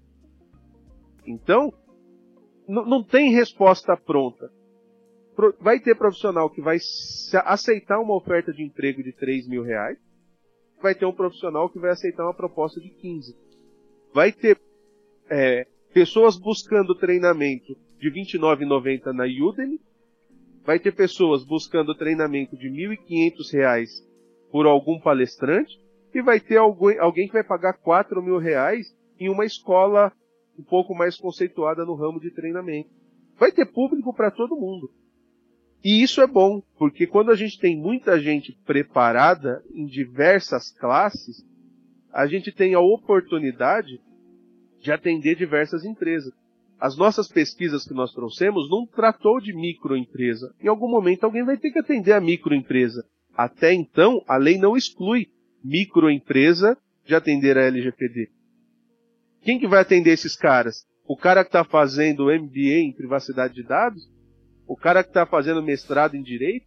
[1.27, 1.73] Então,
[2.67, 4.51] não tem resposta pronta.
[5.61, 6.79] Vai ter profissional que vai
[7.45, 9.99] aceitar uma oferta de emprego de 3 mil reais.
[10.83, 13.37] Vai ter um profissional que vai aceitar uma proposta de 15.
[14.13, 14.59] Vai ter
[15.29, 19.81] é, pessoas buscando treinamento de R$ 29,90 na Udemy.
[20.65, 23.89] Vai ter pessoas buscando treinamento de R$ 1.500
[24.51, 25.81] por algum palestrante.
[26.13, 30.13] E vai ter alguém, alguém que vai pagar 4 mil reais em uma escola
[30.59, 32.91] um pouco mais conceituada no ramo de treinamento.
[33.39, 34.91] Vai ter público para todo mundo.
[35.83, 41.43] E isso é bom, porque quando a gente tem muita gente preparada em diversas classes,
[42.13, 44.01] a gente tem a oportunidade
[44.81, 46.33] de atender diversas empresas.
[46.79, 50.55] As nossas pesquisas que nós trouxemos não tratou de microempresa.
[50.63, 53.05] Em algum momento alguém vai ter que atender a microempresa.
[53.37, 55.29] Até então, a lei não exclui
[55.63, 58.31] microempresa de atender a LGPD.
[59.43, 60.87] Quem que vai atender esses caras?
[61.07, 64.03] O cara que está fazendo MBA em privacidade de dados?
[64.67, 66.67] O cara que está fazendo mestrado em direito?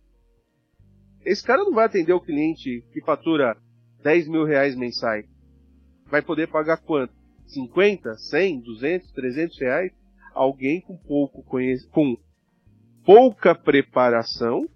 [1.26, 3.58] Esse cara não vai atender o cliente que fatura
[4.04, 5.26] 10 mil reais mensais.
[6.10, 7.14] Vai poder pagar quanto?
[7.48, 9.92] 50, 100, 200, 300 reais?
[10.34, 11.44] Alguém com pouco
[11.92, 12.18] com
[13.06, 14.68] pouca preparação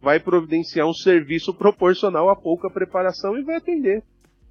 [0.00, 4.02] vai providenciar um serviço proporcional a pouca preparação e vai atender.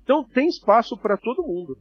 [0.04, 1.78] Então tem espaço para todo mundo.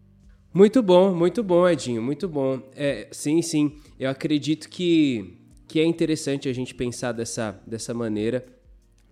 [0.52, 2.60] Muito bom, muito bom, Edinho, muito bom.
[2.76, 5.36] É, sim, sim, eu acredito que,
[5.66, 8.46] que é interessante a gente pensar dessa, dessa maneira.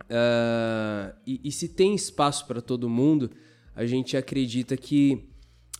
[0.03, 3.29] Uh, e, e se tem espaço para todo mundo,
[3.75, 5.29] a gente acredita que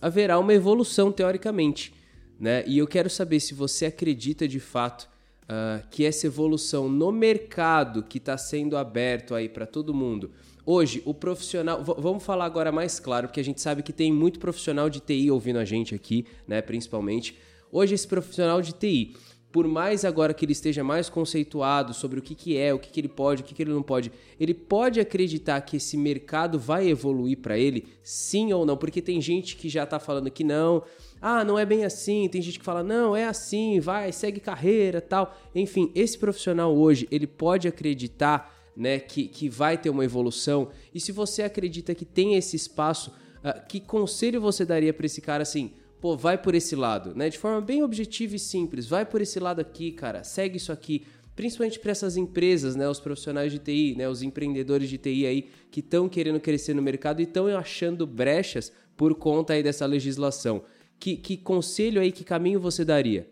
[0.02, 1.94] haverá uma evolução teoricamente.
[2.40, 2.64] Né?
[2.68, 5.10] E eu quero saber se você acredita de fato
[5.44, 10.32] uh, que essa evolução no mercado que está sendo aberto aí para todo mundo
[10.66, 11.84] Hoje, o profissional.
[11.84, 15.30] Vamos falar agora mais claro, porque a gente sabe que tem muito profissional de TI
[15.30, 16.62] ouvindo a gente aqui, né?
[16.62, 17.38] Principalmente.
[17.70, 19.14] Hoje, esse profissional de TI,
[19.54, 22.90] por mais agora que ele esteja mais conceituado sobre o que, que é, o que,
[22.90, 26.58] que ele pode, o que, que ele não pode, ele pode acreditar que esse mercado
[26.58, 28.76] vai evoluir para ele, sim ou não?
[28.76, 30.82] Porque tem gente que já está falando que não,
[31.22, 35.00] ah, não é bem assim, tem gente que fala, não, é assim, vai, segue carreira
[35.00, 35.38] tal.
[35.54, 40.70] Enfim, esse profissional hoje, ele pode acreditar né, que, que vai ter uma evolução.
[40.92, 43.12] E se você acredita que tem esse espaço,
[43.44, 45.74] uh, que conselho você daria para esse cara assim?
[46.04, 47.30] Pô, vai por esse lado, né?
[47.30, 51.06] De forma bem objetiva e simples, vai por esse lado aqui, cara, segue isso aqui
[51.34, 55.50] principalmente para essas empresas, né, os profissionais de TI, né, os empreendedores de TI aí
[55.72, 60.66] que estão querendo crescer no mercado e estão achando brechas por conta aí dessa legislação.
[61.00, 63.26] Que, que conselho aí, que caminho você daria?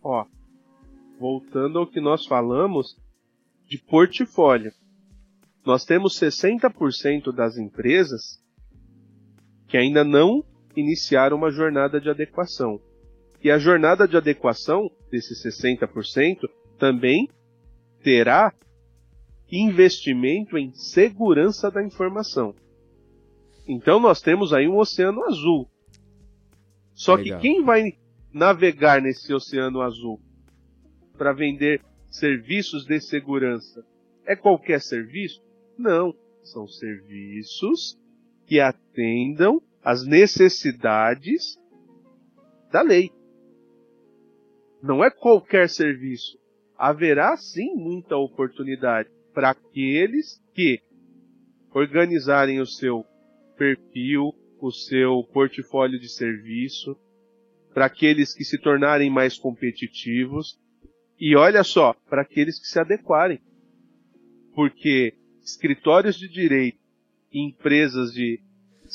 [0.00, 0.24] Ó,
[1.18, 2.96] voltando ao que nós falamos
[3.68, 4.72] de portfólio.
[5.66, 8.40] Nós temos 60% das empresas
[9.66, 10.44] que ainda não
[10.76, 12.80] iniciaram uma jornada de adequação.
[13.42, 17.28] E a jornada de adequação desses 60% também
[18.02, 18.52] terá
[19.50, 22.54] investimento em segurança da informação.
[23.66, 25.68] Então nós temos aí um oceano azul.
[26.94, 27.40] Só Legal.
[27.40, 27.92] que quem vai
[28.32, 30.20] navegar nesse oceano azul
[31.16, 33.84] para vender serviços de segurança
[34.26, 35.42] é qualquer serviço?
[35.78, 37.98] Não, são serviços
[38.46, 41.58] que atendam às necessidades
[42.70, 43.10] da lei.
[44.82, 46.42] Não é qualquer serviço
[46.82, 50.80] haverá sim muita oportunidade para aqueles que
[51.72, 53.04] organizarem o seu
[53.56, 56.96] perfil, o seu portfólio de serviço,
[57.72, 60.58] para aqueles que se tornarem mais competitivos
[61.16, 63.40] e olha só, para aqueles que se adequarem.
[64.56, 66.80] Porque escritórios de direito
[67.30, 68.40] e empresas de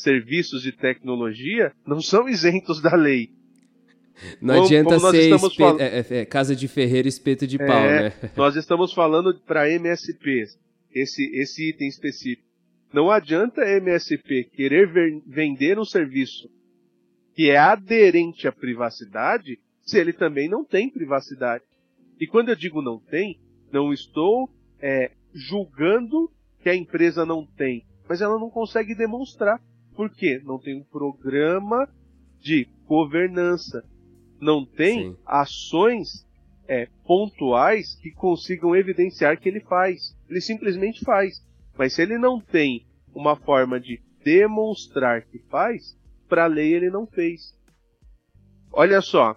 [0.01, 3.29] serviços de tecnologia não são isentos da lei.
[4.41, 5.63] Não como, adianta como ser espe...
[5.79, 8.13] é, é, é, casa de ferreiro espeto de pau, é, né?
[8.35, 10.57] Nós estamos falando para MSPs,
[10.91, 12.47] esse, esse item específico.
[12.93, 16.49] Não adianta a MSP querer ver, vender um serviço
[17.35, 21.63] que é aderente à privacidade se ele também não tem privacidade.
[22.19, 23.39] E quando eu digo não tem,
[23.71, 24.49] não estou
[24.81, 26.31] é, julgando
[26.61, 29.61] que a empresa não tem, mas ela não consegue demonstrar.
[29.97, 30.39] Por quê?
[30.45, 31.89] Não tem um programa
[32.39, 33.83] de governança,
[34.39, 35.17] não tem Sim.
[35.25, 36.23] ações
[36.67, 40.15] é, pontuais que consigam evidenciar que ele faz.
[40.29, 41.43] Ele simplesmente faz.
[41.75, 45.97] Mas se ele não tem uma forma de demonstrar que faz,
[46.29, 47.57] para a lei ele não fez.
[48.71, 49.35] Olha só.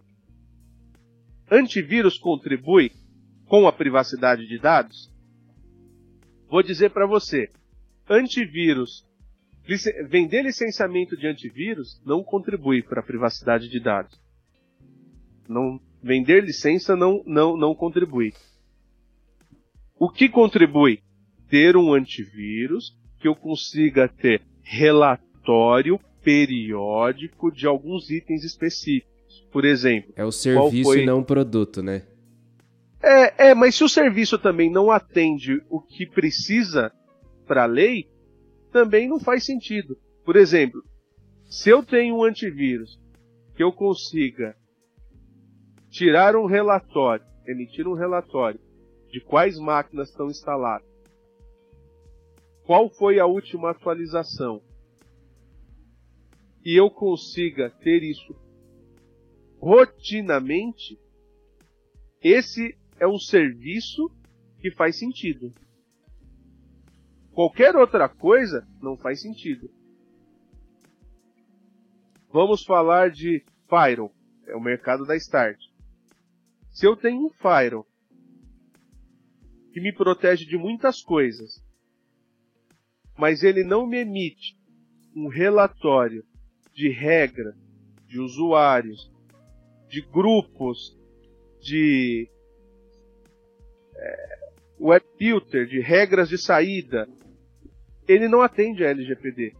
[1.50, 2.92] Antivírus contribui
[3.46, 5.10] com a privacidade de dados?
[6.50, 7.50] Vou dizer para você.
[8.06, 9.08] Antivírus
[10.08, 14.18] vender licenciamento de antivírus não contribui para a privacidade de dados.
[15.48, 18.32] Não, vender licença não, não, não contribui.
[19.98, 21.00] O que contribui?
[21.48, 29.10] Ter um antivírus que eu consiga ter relatório periódico de alguns itens específicos.
[29.52, 30.12] Por exemplo.
[30.16, 31.02] É o serviço foi...
[31.02, 32.02] e não o produto, né?
[33.02, 36.92] É, é, mas se o serviço também não atende o que precisa
[37.46, 38.06] para a lei,
[38.70, 39.96] também não faz sentido.
[40.24, 40.82] Por exemplo,
[41.46, 43.00] se eu tenho um antivírus
[43.54, 44.56] que eu consiga
[45.90, 48.60] tirar um relatório, emitir um relatório
[49.10, 50.88] de quais máquinas estão instaladas,
[52.64, 54.62] qual foi a última atualização,
[56.64, 58.36] e eu consiga ter isso
[59.58, 60.98] rotinamente,
[62.22, 64.10] esse é um serviço
[64.60, 65.52] que faz sentido.
[67.32, 69.70] Qualquer outra coisa não faz sentido.
[72.32, 74.12] Vamos falar de Firewall,
[74.46, 75.58] é o mercado da Start.
[76.70, 77.86] Se eu tenho um firewall
[79.72, 81.64] que me protege de muitas coisas,
[83.16, 84.56] mas ele não me emite
[85.14, 86.24] um relatório
[86.72, 87.56] de regra,
[88.06, 89.10] de usuários,
[89.88, 90.96] de grupos,
[91.60, 92.28] de
[93.96, 97.08] é, web filter, de regras de saída,
[98.10, 99.54] ele não atende a LGPD.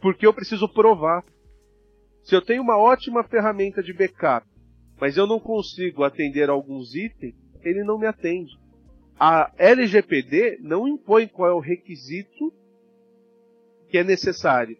[0.00, 1.24] Porque eu preciso provar.
[2.22, 4.46] Se eu tenho uma ótima ferramenta de backup
[5.00, 8.58] mas eu não consigo atender alguns itens, ele não me atende.
[9.18, 12.52] A LGPD não impõe qual é o requisito
[13.88, 14.76] que é necessário,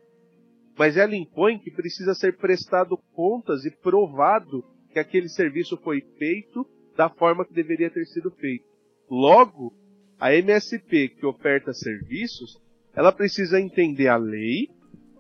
[0.76, 6.66] mas ela impõe que precisa ser prestado contas e provado que aquele serviço foi feito
[6.96, 8.66] da forma que deveria ter sido feito.
[9.10, 9.72] Logo,
[10.18, 12.60] a MSP que oferta serviços,
[12.94, 14.68] ela precisa entender a lei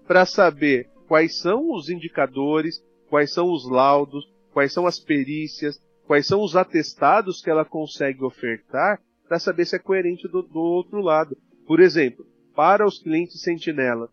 [0.06, 6.26] para saber quais são os indicadores, quais são os laudos, quais são as perícias, quais
[6.26, 11.00] são os atestados que ela consegue ofertar para saber se é coerente do, do, outro
[11.00, 11.36] lado.
[11.66, 14.10] Por exemplo, para os clientes Sentinela,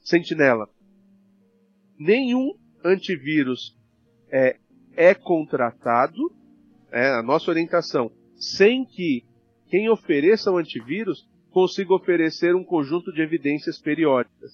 [0.00, 0.68] Sentinela,
[1.98, 2.54] nenhum
[2.84, 3.76] antivírus
[4.30, 4.56] é,
[4.94, 6.30] é contratado,
[6.92, 9.24] é, a nossa orientação, sem que
[9.70, 14.52] quem ofereça o antivírus consiga oferecer um conjunto de evidências periódicas.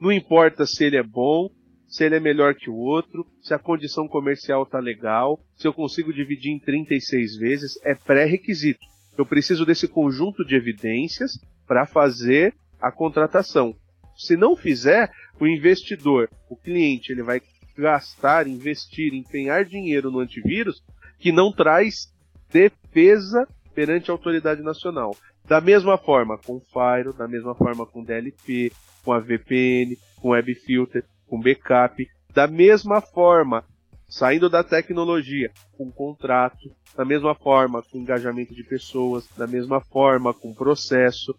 [0.00, 1.48] Não importa se ele é bom,
[1.86, 5.72] se ele é melhor que o outro, se a condição comercial está legal, se eu
[5.72, 8.84] consigo dividir em 36 vezes, é pré-requisito.
[9.16, 11.32] Eu preciso desse conjunto de evidências
[11.66, 13.74] para fazer a contratação.
[14.16, 17.40] Se não fizer, o investidor, o cliente, ele vai
[17.76, 20.82] gastar, investir, empenhar dinheiro no antivírus
[21.18, 22.12] que não traz
[22.50, 23.46] defesa
[23.78, 25.16] perante a autoridade nacional.
[25.44, 28.72] Da mesma forma com Firewall, da mesma forma com DLP,
[29.04, 32.04] com a VPN, com WebFilter, com backup,
[32.34, 33.64] da mesma forma,
[34.08, 40.34] saindo da tecnologia, com contrato, da mesma forma com engajamento de pessoas, da mesma forma
[40.34, 41.32] com processo,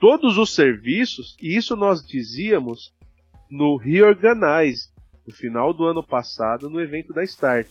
[0.00, 2.92] todos os serviços, e isso nós dizíamos
[3.48, 4.88] no Reorganize,
[5.24, 7.68] no final do ano passado, no evento da Start.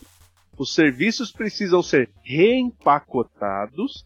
[0.58, 4.04] Os serviços precisam ser reempacotados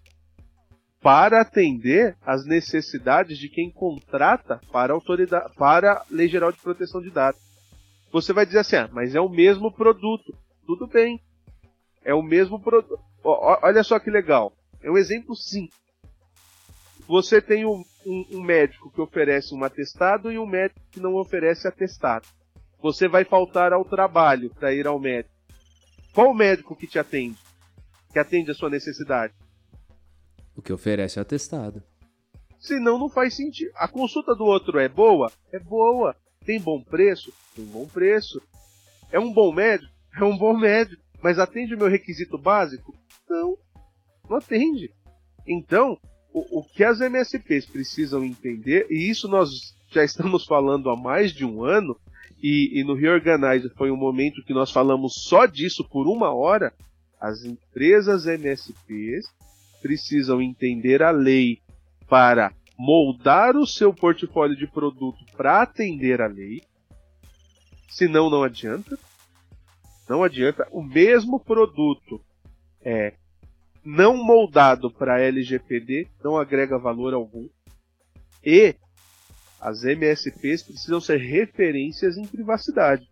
[1.00, 6.58] para atender às necessidades de quem contrata para a autoridade, para a Lei Geral de
[6.58, 7.40] Proteção de Dados.
[8.12, 10.36] Você vai dizer assim, ah, mas é o mesmo produto.
[10.66, 11.18] Tudo bem.
[12.04, 13.00] É o mesmo produto.
[13.24, 14.52] Olha só que legal.
[14.82, 15.80] É um exemplo simples.
[17.08, 21.14] Você tem um, um, um médico que oferece um atestado e um médico que não
[21.14, 22.28] oferece atestado.
[22.80, 25.31] Você vai faltar ao trabalho para ir ao médico.
[26.12, 27.38] Qual o médico que te atende?
[28.12, 29.32] Que atende a sua necessidade?
[30.54, 31.82] O que oferece é atestado.
[32.60, 33.72] Senão não faz sentido.
[33.74, 35.32] A consulta do outro é boa?
[35.50, 36.14] É boa.
[36.44, 37.32] Tem bom preço?
[37.56, 38.40] Tem bom preço.
[39.10, 39.90] É um bom médico?
[40.14, 41.02] É um bom médico.
[41.22, 42.94] Mas atende o meu requisito básico?
[43.26, 43.56] Não.
[44.28, 44.92] Não atende.
[45.46, 45.98] Então,
[46.34, 51.32] o, o que as MSPs precisam entender, e isso nós já estamos falando há mais
[51.32, 51.98] de um ano,
[52.42, 56.72] e, e no Reorganize foi um momento que nós falamos só disso por uma hora,
[57.20, 59.26] as empresas MSPs
[59.80, 61.60] precisam entender a lei
[62.08, 66.62] para moldar o seu portfólio de produto para atender a lei.
[67.88, 68.98] Senão não adianta.
[70.08, 70.66] Não adianta.
[70.72, 72.20] O mesmo produto
[72.80, 73.14] é
[73.84, 77.48] não moldado para LGPD não agrega valor algum.
[78.44, 78.74] E
[79.62, 83.08] as MSPs precisam ser referências em privacidade.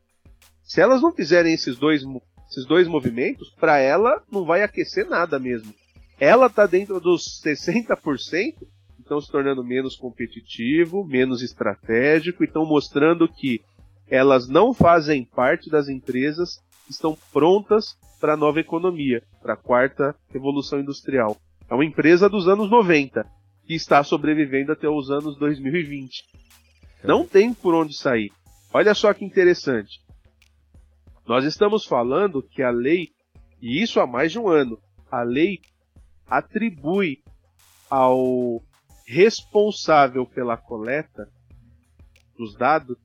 [0.63, 2.03] Se elas não fizerem esses dois,
[2.51, 5.73] esses dois movimentos, para ela não vai aquecer nada mesmo
[6.21, 8.55] ela está dentro dos 60%,
[8.99, 13.63] estão se tornando menos competitivo, menos estratégico e estão mostrando que
[14.07, 19.57] elas não fazem parte das empresas que estão prontas para a nova economia, para a
[19.57, 21.39] quarta revolução industrial.
[21.71, 23.25] É uma empresa dos anos 90
[23.71, 26.25] que está sobrevivendo até os anos 2020.
[27.05, 28.33] Não tem por onde sair.
[28.75, 30.01] Olha só que interessante.
[31.25, 33.11] Nós estamos falando que a lei,
[33.63, 34.77] e isso há mais de um ano,
[35.09, 35.61] a lei
[36.27, 37.23] atribui
[37.89, 38.61] ao
[39.07, 41.31] responsável pela coleta
[42.37, 42.99] dos dados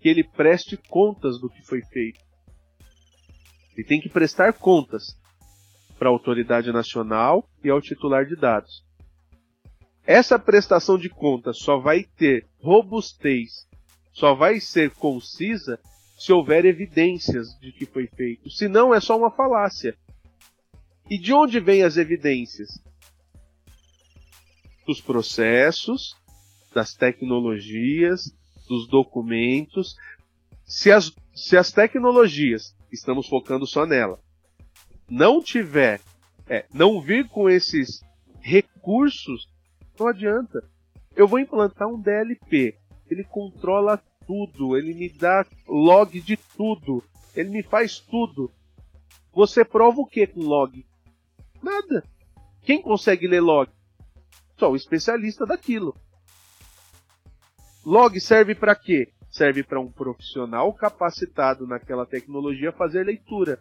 [0.00, 2.18] que ele preste contas do que foi feito.
[3.76, 5.16] Ele tem que prestar contas
[5.96, 8.87] para a autoridade nacional e ao titular de dados.
[10.08, 13.68] Essa prestação de contas só vai ter robustez,
[14.10, 15.78] só vai ser concisa
[16.18, 18.48] se houver evidências de que foi feito.
[18.48, 19.94] Senão é só uma falácia.
[21.10, 22.82] E de onde vêm as evidências?
[24.86, 26.16] Dos processos,
[26.74, 28.34] das tecnologias,
[28.66, 29.94] dos documentos.
[30.64, 34.18] Se as, se as tecnologias, estamos focando só nela,
[35.06, 36.00] não tiver,
[36.48, 38.00] é, não vir com esses
[38.40, 39.57] recursos,
[39.98, 40.62] não adianta.
[41.16, 42.76] Eu vou implantar um DLP.
[43.10, 47.02] Ele controla tudo, ele me dá log de tudo,
[47.34, 48.52] ele me faz tudo.
[49.32, 50.84] Você prova o que com log?
[51.62, 52.04] Nada.
[52.62, 53.70] Quem consegue ler log?
[54.58, 55.96] Só o especialista daquilo.
[57.84, 59.12] Log serve para quê?
[59.30, 63.58] Serve para um profissional capacitado naquela tecnologia fazer leitura.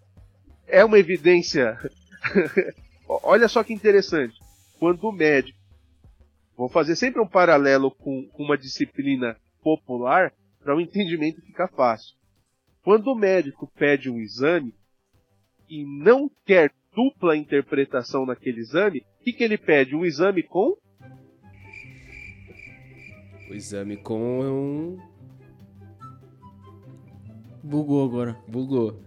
[0.68, 1.78] É uma evidência.
[3.08, 4.38] Olha só que interessante.
[4.80, 5.57] Quando o médico,
[6.58, 10.34] vou fazer sempre um paralelo com uma disciplina popular
[10.64, 12.16] para o entendimento ficar fácil.
[12.84, 14.74] Quando o médico pede um exame
[15.70, 19.96] e não quer dupla interpretação naquele exame, o que, que ele pede?
[19.96, 20.76] Um exame com.
[23.50, 24.98] O exame com é um.
[27.64, 28.38] Bugou agora.
[28.48, 29.02] Bugou.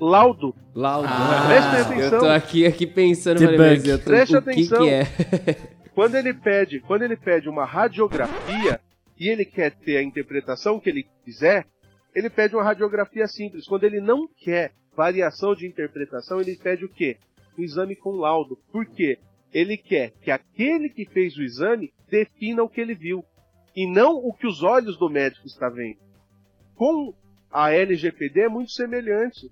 [0.00, 0.54] Laudo.
[0.74, 1.08] Laudo.
[1.10, 2.18] Ah, Preste atenção.
[2.18, 4.78] Eu tô aqui, aqui pensando, falei, mas eu tô, Preste o atenção.
[4.78, 5.75] que, que é?
[5.96, 8.78] quando ele pede, quando ele pede uma radiografia
[9.18, 11.66] e ele quer ter a interpretação que ele quiser,
[12.14, 13.66] ele pede uma radiografia simples.
[13.66, 17.16] Quando ele não quer variação de interpretação, ele pede o quê?
[17.56, 18.58] O exame com laudo.
[18.70, 19.18] Por quê?
[19.54, 23.24] Ele quer que aquele que fez o exame defina o que ele viu
[23.74, 25.96] e não o que os olhos do médico está vendo.
[26.74, 27.14] Com
[27.50, 29.50] a LGPD é muito semelhante.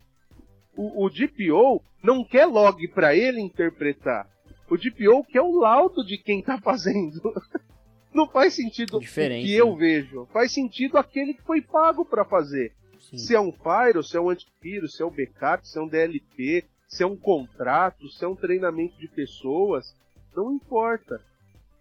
[0.76, 4.28] O, o DPO não quer log para ele interpretar.
[4.68, 7.20] O DPO quer o laudo de quem está fazendo.
[8.14, 9.78] não faz sentido Diferente, o que eu né?
[9.78, 10.26] vejo.
[10.32, 12.72] Faz sentido aquele que foi pago para fazer.
[13.00, 13.18] Sim.
[13.18, 15.88] Se é um Fire, se é um antivírus, se é um backup, se é um
[15.88, 19.94] DLP, se é um contrato, se é um treinamento de pessoas,
[20.34, 21.20] não importa.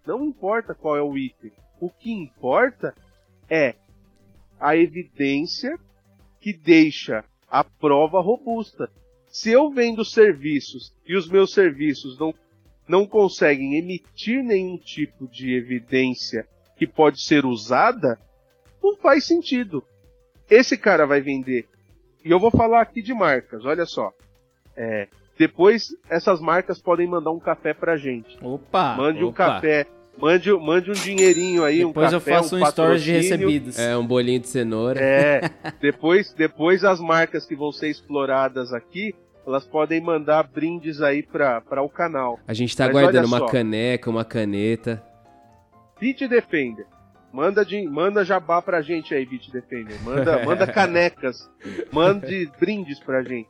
[0.06, 1.52] Não importa qual é o item.
[1.80, 2.94] O que importa
[3.50, 3.76] é
[4.60, 5.78] a evidência
[6.42, 8.90] que deixa a prova robusta.
[9.28, 12.34] Se eu vendo serviços e os meus serviços não,
[12.88, 18.20] não conseguem emitir nenhum tipo de evidência que pode ser usada,
[18.84, 19.84] não faz sentido.
[20.50, 21.68] Esse cara vai vender.
[22.24, 24.12] E eu vou falar aqui de marcas, olha só.
[24.76, 25.08] É,
[25.38, 28.38] depois essas marcas podem mandar um café pra gente.
[28.42, 28.96] Opa!
[28.96, 29.38] Mande um opa.
[29.38, 29.86] café,
[30.18, 33.80] mande, mande um dinheirinho aí, Depois um eu café, faço um um stories de recebidos.
[33.80, 35.00] É, um bolinho de cenoura.
[35.00, 39.16] É, depois, depois as marcas que vão ser exploradas aqui,
[39.46, 42.40] elas podem mandar brindes aí para o canal.
[42.48, 45.04] A gente tá Mas guardando uma caneca, uma caneta.
[46.00, 46.86] Beat Defender.
[47.32, 50.00] Manda, de, manda jabá pra gente aí, Beat Defender.
[50.04, 51.50] Manda, manda canecas.
[51.92, 53.50] Mande brindes pra gente.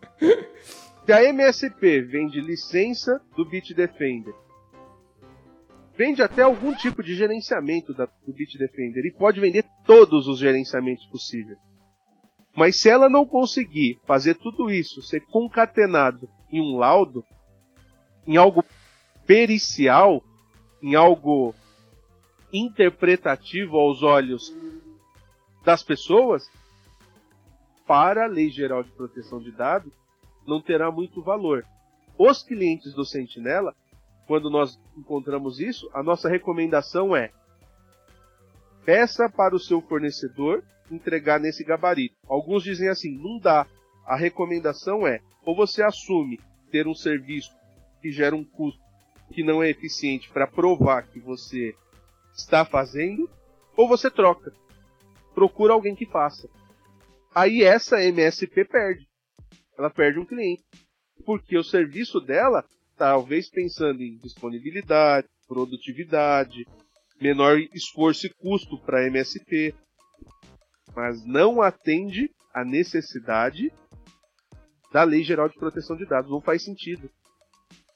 [1.05, 4.33] Se a MSP vende licença do Beat Defender,
[5.97, 10.39] vende até algum tipo de gerenciamento da, do Beat Defender e pode vender todos os
[10.39, 11.57] gerenciamentos possíveis.
[12.55, 17.25] Mas se ela não conseguir fazer tudo isso, ser concatenado em um laudo,
[18.27, 18.63] em algo
[19.25, 20.23] pericial,
[20.81, 21.55] em algo
[22.51, 24.55] interpretativo aos olhos
[25.65, 26.47] das pessoas,
[27.87, 29.91] para a Lei Geral de Proteção de Dados,
[30.45, 31.65] não terá muito valor.
[32.17, 33.75] Os clientes do Sentinela,
[34.27, 37.31] quando nós encontramos isso, a nossa recomendação é
[38.85, 42.15] peça para o seu fornecedor entregar nesse gabarito.
[42.27, 43.67] Alguns dizem assim, não dá.
[44.05, 46.39] A recomendação é, ou você assume
[46.71, 47.51] ter um serviço
[48.01, 48.83] que gera um custo
[49.31, 51.73] que não é eficiente para provar que você
[52.35, 53.29] está fazendo,
[53.75, 54.53] ou você troca.
[55.33, 56.49] Procura alguém que faça.
[57.33, 59.07] Aí essa MSP perde.
[59.77, 60.63] Ela perde um cliente.
[61.25, 62.63] Porque o serviço dela,
[62.97, 66.65] talvez pensando em disponibilidade, produtividade,
[67.19, 69.73] menor esforço e custo para a MSP,
[70.95, 73.71] mas não atende à necessidade
[74.91, 76.29] da Lei Geral de Proteção de Dados.
[76.29, 77.09] Não faz sentido.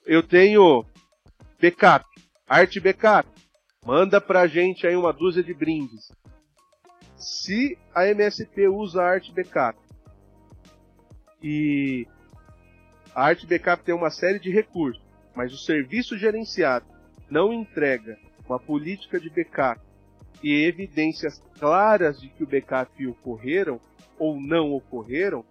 [0.05, 0.85] Eu tenho
[1.61, 2.05] backup,
[2.47, 3.29] arte backup.
[3.85, 6.11] Manda pra gente aí uma dúzia de brindes.
[7.15, 9.79] Se a MSP usa arte backup
[11.41, 12.07] e
[13.13, 15.01] a arte backup tem uma série de recursos,
[15.35, 16.85] mas o serviço gerenciado
[17.29, 18.17] não entrega
[18.47, 19.81] uma política de backup
[20.43, 23.79] e evidências claras de que o backup ocorreram
[24.19, 25.43] ou não ocorreram,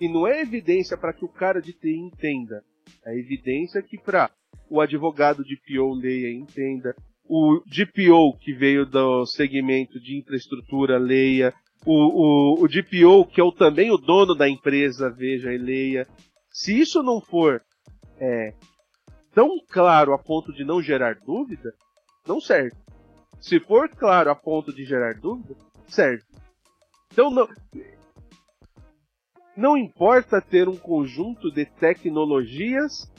[0.00, 2.62] e não é evidência para que o cara de TI entenda,
[3.04, 4.30] é evidência que para
[4.68, 10.98] o advogado de PO leia e entenda, o DPO que veio do segmento de infraestrutura
[10.98, 11.54] leia,
[11.86, 16.08] o, o, o DPO que é o, também o dono da empresa veja e leia.
[16.50, 17.62] Se isso não for
[18.18, 18.52] é,
[19.32, 21.72] tão claro a ponto de não gerar dúvida,
[22.26, 22.76] não serve.
[23.40, 25.56] Se for claro a ponto de gerar dúvida,
[25.88, 26.22] serve.
[27.12, 27.48] Então não,
[29.56, 33.10] não importa ter um conjunto de tecnologias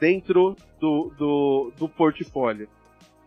[0.00, 2.68] dentro do, do, do portfólio.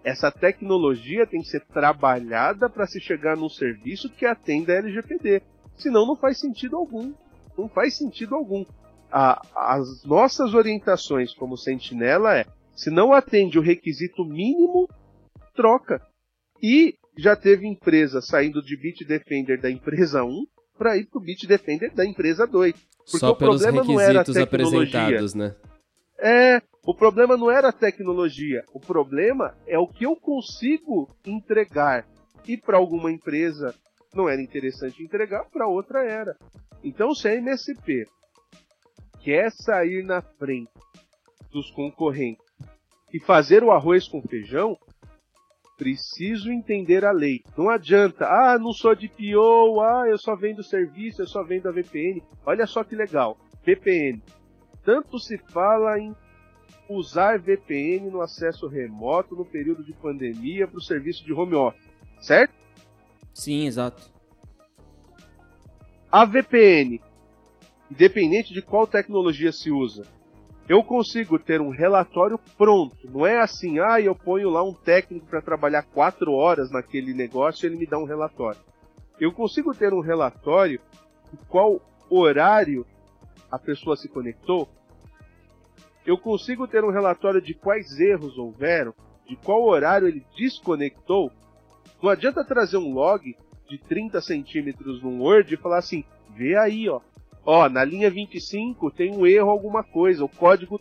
[0.03, 5.41] Essa tecnologia tem que ser trabalhada para se chegar num serviço que atenda a LGPD.
[5.77, 7.13] Senão não faz sentido algum.
[7.57, 8.65] Não faz sentido algum.
[9.09, 14.89] A, as nossas orientações como sentinela é: se não atende o requisito mínimo,
[15.55, 16.01] troca.
[16.63, 20.45] E já teve empresa saindo de Bitdefender da empresa 1
[20.77, 22.73] para ir para o Bitdefender da empresa 2.
[22.73, 24.99] Porque Só o pelos problema não era a requisitos tecnologia.
[25.01, 25.55] apresentados, né?
[26.17, 28.63] É, o problema não era a tecnologia.
[28.73, 32.07] O problema é o que eu consigo entregar.
[32.47, 33.75] E para alguma empresa
[34.13, 36.37] não era interessante entregar, para outra era.
[36.81, 38.05] Então, se a MSP
[39.21, 40.71] quer sair na frente
[41.51, 42.45] dos concorrentes
[43.13, 44.77] e fazer o arroz com feijão,
[45.77, 47.43] preciso entender a lei.
[47.57, 51.67] Não adianta, ah, não sou de PO, ah, eu só vendo serviço, eu só vendo
[51.67, 52.21] a VPN.
[52.45, 54.21] Olha só que legal, VPN.
[54.83, 56.15] Tanto se fala em
[56.89, 61.89] usar VPN no acesso remoto no período de pandemia para o serviço de home office,
[62.19, 62.53] certo?
[63.33, 64.11] Sim, exato.
[66.11, 67.01] A VPN,
[67.89, 70.03] independente de qual tecnologia se usa,
[70.67, 72.95] eu consigo ter um relatório pronto.
[73.11, 77.65] Não é assim, ah, eu ponho lá um técnico para trabalhar quatro horas naquele negócio
[77.65, 78.59] e ele me dá um relatório.
[79.19, 80.79] Eu consigo ter um relatório
[81.31, 82.85] de qual horário
[83.51, 84.69] a pessoa se conectou.
[86.05, 88.93] Eu consigo ter um relatório de quais erros houveram,
[89.27, 91.31] de qual horário ele desconectou.
[92.01, 93.35] Não adianta trazer um log
[93.69, 96.03] de 30 centímetros no Word e falar assim,
[96.35, 96.99] vê aí, ó,
[97.45, 100.79] ó, na linha 25 tem um erro alguma coisa, o código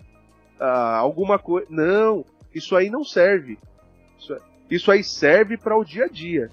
[0.58, 1.66] ah, alguma coisa.
[1.70, 3.58] Não, isso aí não serve.
[4.18, 4.36] Isso,
[4.70, 6.48] isso aí serve para o dia a dia,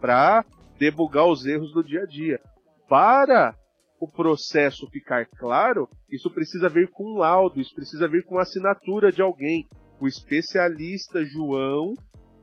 [0.00, 0.44] para
[0.78, 2.40] debugar os erros do dia a dia.
[2.88, 3.54] Para
[3.98, 8.42] o processo ficar claro, isso precisa vir com um laudo, isso precisa vir com a
[8.42, 9.66] assinatura de alguém.
[9.98, 11.94] O especialista João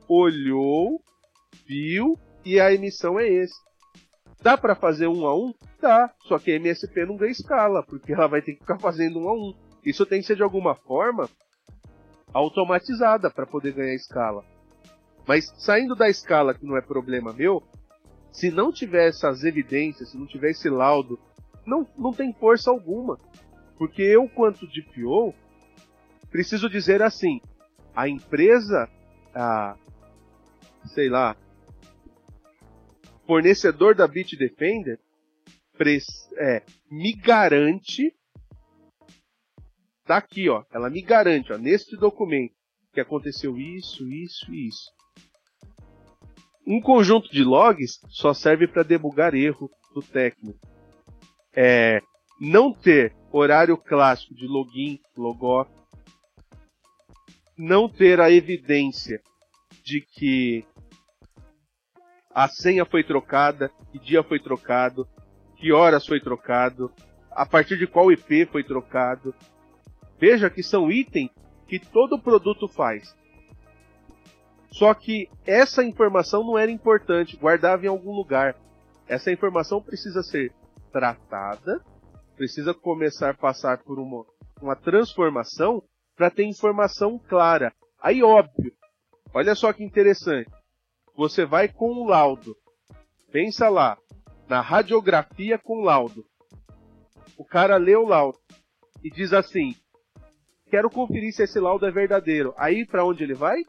[0.08, 1.00] olhou,
[1.66, 3.54] viu e a emissão é esse.
[4.42, 5.54] Dá para fazer um a um?
[5.80, 6.12] Dá.
[6.22, 9.28] Só que a MSP não ganha escala, porque ela vai ter que ficar fazendo um
[9.28, 9.54] a um.
[9.84, 11.28] Isso tem que ser de alguma forma
[12.32, 14.44] automatizada para poder ganhar escala.
[15.26, 17.62] Mas saindo da escala, que não é problema meu,
[18.32, 21.18] se não tiver essas evidências, se não tiver esse laudo,
[21.64, 23.18] não, não tem força alguma.
[23.78, 25.34] Porque eu, quanto DPO,
[26.30, 27.40] preciso dizer assim:
[27.94, 28.88] a empresa,
[29.34, 29.76] a,
[30.86, 31.36] sei lá,
[33.26, 34.98] fornecedor da Bitdefender
[36.38, 38.14] é, me garante
[40.04, 42.54] tá aqui, ó, ela me garante, ó, neste documento
[42.92, 44.92] que aconteceu isso, isso e isso.
[46.66, 50.58] Um conjunto de logs só serve para debugar erro do técnico.
[51.54, 52.00] É,
[52.40, 55.70] não ter horário clássico de login, logoff,
[57.56, 59.20] não ter a evidência
[59.82, 60.64] de que
[62.34, 65.06] a senha foi trocada, que dia foi trocado,
[65.56, 66.92] que horas foi trocado,
[67.30, 69.32] a partir de qual IP foi trocado.
[70.18, 71.30] Veja que são itens
[71.68, 73.14] que todo produto faz.
[74.72, 78.56] Só que essa informação não era importante, guardava em algum lugar.
[79.06, 80.52] Essa informação precisa ser
[80.90, 81.80] tratada,
[82.36, 84.24] precisa começar a passar por uma,
[84.60, 85.84] uma transformação
[86.16, 87.72] para ter informação clara.
[88.02, 88.72] Aí, óbvio,
[89.32, 90.50] olha só que interessante
[91.16, 92.56] você vai com o laudo.
[93.30, 93.96] Pensa lá,
[94.48, 96.24] na radiografia com laudo.
[97.36, 98.38] O cara lê o laudo
[99.02, 99.74] e diz assim:
[100.70, 102.54] Quero conferir se esse laudo é verdadeiro.
[102.56, 103.62] Aí para onde ele vai?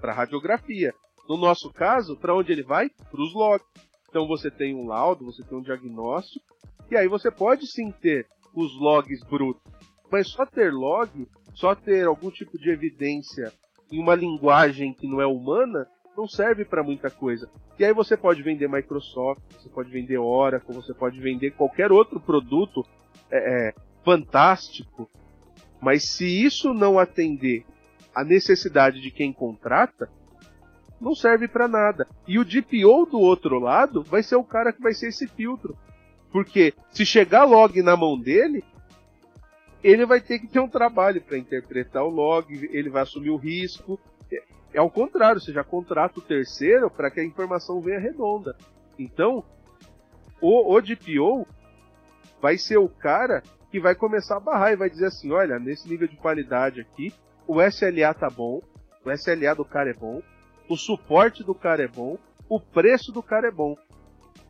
[0.00, 0.92] Para radiografia.
[1.28, 2.88] No nosso caso, para onde ele vai?
[2.88, 3.66] Para os logs.
[4.08, 6.44] Então você tem um laudo, você tem um diagnóstico,
[6.90, 9.62] e aí você pode sim ter os logs brutos.
[10.10, 13.52] Mas só ter log, só ter algum tipo de evidência
[13.92, 15.86] em uma linguagem que não é humana,
[16.16, 17.48] não serve para muita coisa.
[17.78, 22.20] E aí você pode vender Microsoft, você pode vender Oracle, você pode vender qualquer outro
[22.20, 22.84] produto
[23.30, 25.08] é, é, fantástico,
[25.80, 27.64] mas se isso não atender
[28.14, 30.10] a necessidade de quem contrata,
[31.00, 32.06] não serve para nada.
[32.26, 35.76] E o DPO do outro lado vai ser o cara que vai ser esse filtro.
[36.30, 38.62] Porque se chegar log na mão dele,
[39.82, 43.36] ele vai ter que ter um trabalho para interpretar o log, ele vai assumir o
[43.36, 43.98] risco,
[44.72, 48.56] é ao contrário, você já contrata o terceiro para que a informação venha redonda.
[48.98, 49.44] Então,
[50.40, 51.46] o, DPO
[52.40, 55.88] vai ser o cara que vai começar a barrar e vai dizer assim: olha, nesse
[55.88, 57.12] nível de qualidade aqui,
[57.46, 58.62] o SLA tá bom,
[59.04, 60.22] o SLA do cara é bom,
[60.68, 62.16] o suporte do cara é bom,
[62.48, 63.76] o preço do cara é bom.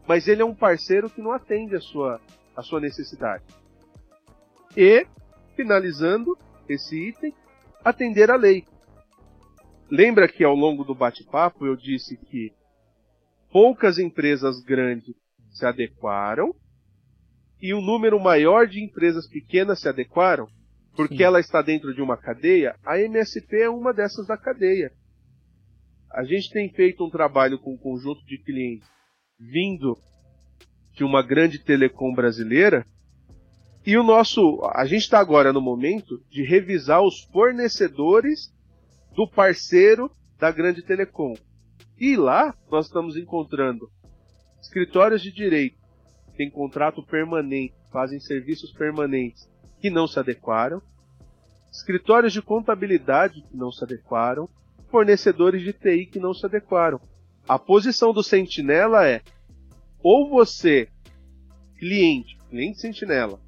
[0.07, 2.21] Mas ele é um parceiro que não atende a sua,
[2.57, 3.45] a sua necessidade.
[4.77, 5.07] E,
[5.57, 6.37] finalizando
[6.69, 7.35] esse item,
[7.85, 8.67] atender a lei.
[9.91, 12.53] Lembra que ao longo do bate-papo eu disse que
[13.51, 15.15] poucas empresas grandes
[15.51, 16.55] se adequaram
[17.61, 20.49] e um número maior de empresas pequenas se adequaram?
[20.95, 21.23] Porque Sim.
[21.25, 24.93] ela está dentro de uma cadeia, a MSP é uma dessas da cadeia.
[26.13, 28.89] A gente tem feito um trabalho com um conjunto de clientes
[29.39, 29.97] vindo
[30.95, 32.85] de uma grande telecom brasileira
[33.85, 38.53] e o nosso, a gente está agora no momento de revisar os fornecedores
[39.21, 41.35] do parceiro da grande telecom.
[41.99, 43.91] E lá nós estamos encontrando
[44.63, 45.77] escritórios de direito
[46.25, 49.47] que têm contrato permanente, fazem serviços permanentes
[49.79, 50.81] que não se adequaram,
[51.71, 54.49] escritórios de contabilidade que não se adequaram,
[54.91, 56.99] fornecedores de TI que não se adequaram.
[57.47, 59.21] A posição do sentinela é
[60.03, 60.89] ou você,
[61.79, 63.39] cliente, cliente sentinela,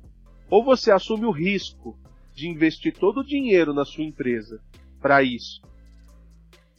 [0.51, 1.99] ou você assume o risco
[2.35, 4.61] de investir todo o dinheiro na sua empresa
[5.03, 5.61] para isso,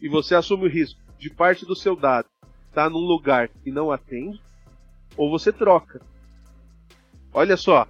[0.01, 2.27] e você assume o risco de parte do seu dado
[2.69, 4.41] estar tá num lugar que não atende,
[5.15, 6.01] ou você troca.
[7.31, 7.87] Olha só,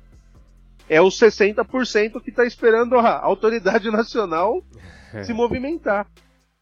[0.89, 4.61] é os 60% que está esperando a autoridade nacional
[5.23, 6.07] se movimentar.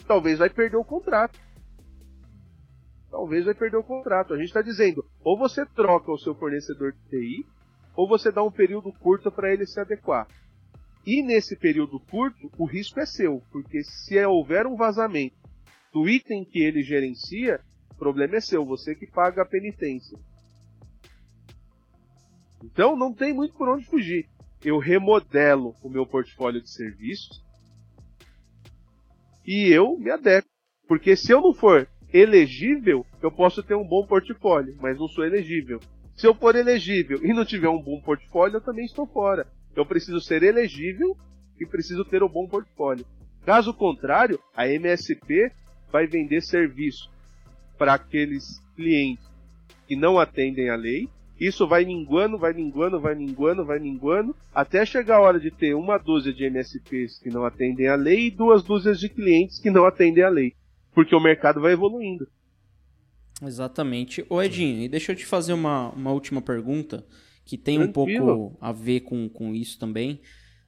[0.07, 1.39] Talvez vai perder o contrato.
[3.09, 4.33] Talvez vai perder o contrato.
[4.33, 7.45] A gente está dizendo, ou você troca o seu fornecedor de TI,
[7.95, 10.27] ou você dá um período curto para ele se adequar.
[11.05, 15.35] E nesse período curto, o risco é seu, porque se houver um vazamento
[15.91, 20.17] do item que ele gerencia, o problema é seu, você que paga a penitência.
[22.63, 24.27] Então não tem muito por onde fugir.
[24.63, 27.43] Eu remodelo o meu portfólio de serviços
[29.45, 30.47] e eu me adequo.
[30.87, 35.25] Porque se eu não for elegível, eu posso ter um bom portfólio, mas não sou
[35.25, 35.79] elegível.
[36.15, 39.47] Se eu for elegível e não tiver um bom portfólio, eu também estou fora.
[39.75, 41.15] Eu preciso ser elegível
[41.59, 43.05] e preciso ter um bom portfólio.
[43.45, 45.51] Caso contrário, a MSP
[45.91, 47.09] vai vender serviço
[47.77, 49.25] para aqueles clientes
[49.87, 51.09] que não atendem a lei.
[51.39, 55.73] Isso vai minguando, vai minguando, vai minguando, vai minguando, até chegar a hora de ter
[55.73, 59.71] uma dúzia de MSPs que não atendem a lei e duas dúzias de clientes que
[59.71, 60.53] não atendem a lei.
[60.93, 62.27] Porque o mercado vai evoluindo.
[63.41, 64.23] Exatamente.
[64.29, 67.03] Ô Edinho, e deixa eu te fazer uma, uma última pergunta
[67.45, 68.23] que tem Tranquilo.
[68.23, 70.19] um pouco a ver com, com isso também.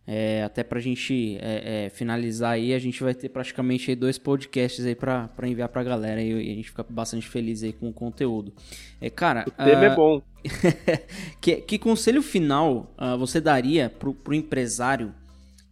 [0.05, 4.85] É, até pra gente é, é, finalizar aí, a gente vai ter praticamente dois podcasts
[4.85, 7.93] aí pra enviar pra galera e, e a gente fica bastante feliz aí com o
[7.93, 8.53] conteúdo.
[8.99, 9.45] É, cara...
[9.47, 10.21] O tema uh, é bom.
[11.39, 15.13] que, que conselho final uh, você daria pro, pro empresário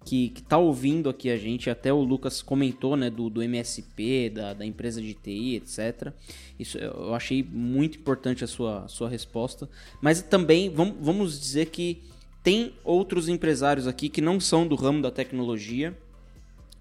[0.03, 4.31] que, que tá ouvindo aqui a gente, até o Lucas comentou, né, do, do MSP,
[4.33, 6.11] da, da empresa de TI, etc.
[6.59, 9.69] Isso eu achei muito importante a sua, sua resposta.
[10.01, 12.01] Mas também, vamos, vamos dizer que
[12.43, 15.95] tem outros empresários aqui que não são do ramo da tecnologia,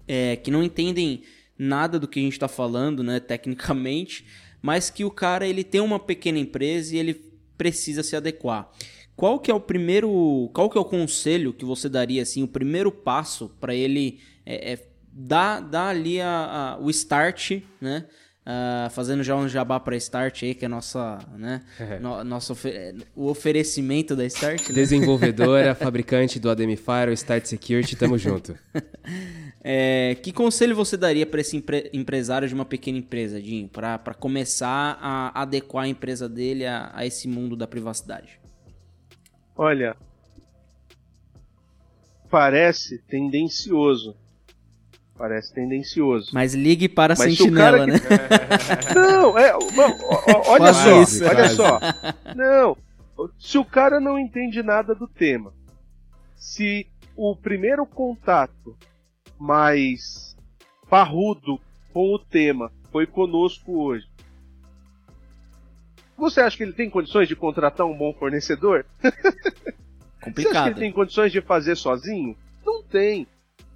[0.07, 1.21] é, que não entendem
[1.57, 4.25] nada do que a gente está falando, né, tecnicamente,
[4.61, 7.13] mas que o cara ele tem uma pequena empresa e ele
[7.55, 8.71] precisa se adequar.
[9.15, 12.47] Qual que é o primeiro, qual que é o conselho que você daria assim, o
[12.47, 18.05] primeiro passo para ele é, é, dar, dar ali a, a, o start, né?
[18.41, 21.99] Uh, fazendo já um jabá para Start aí, que é nossa, né, é.
[21.99, 22.57] no, nosso
[23.15, 24.69] o oferecimento da Start.
[24.69, 24.73] Né?
[24.73, 28.57] Desenvolvedora, fabricante do Ademifire, o Start Security, tamo junto.
[29.63, 34.15] É, que conselho você daria para esse empre empresário de uma pequena empresa, Dinho, para
[34.15, 38.40] começar a adequar a empresa dele a, a esse mundo da privacidade?
[39.55, 39.95] Olha,
[42.29, 44.15] parece tendencioso.
[45.17, 46.31] Parece tendencioso.
[46.33, 47.91] Mas ligue para a Mas sentinela, que...
[47.91, 47.99] né?
[48.95, 49.53] Não, é.
[50.47, 51.79] Olha só, isso, olha só.
[52.35, 52.75] Não.
[53.37, 55.53] Se o cara não entende nada do tema,
[56.35, 58.75] se o primeiro contato
[59.37, 60.35] mais
[60.89, 61.59] parrudo
[61.93, 64.07] com o tema foi conosco hoje,
[66.21, 68.85] você acha que ele tem condições de contratar um bom fornecedor?
[69.01, 69.73] Complicado.
[70.23, 72.37] Você acha que ele tem condições de fazer sozinho?
[72.63, 73.27] Não tem.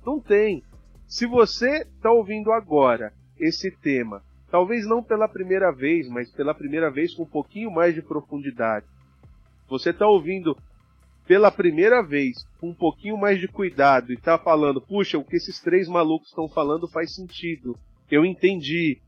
[0.05, 0.63] Não tem.
[1.07, 4.21] Se você está ouvindo agora esse tema,
[4.51, 8.85] talvez não pela primeira vez, mas pela primeira vez com um pouquinho mais de profundidade,
[9.67, 10.55] você está ouvindo
[11.27, 15.35] pela primeira vez com um pouquinho mais de cuidado e está falando, puxa, o que
[15.35, 17.75] esses três malucos estão falando faz sentido.
[18.09, 19.01] Eu entendi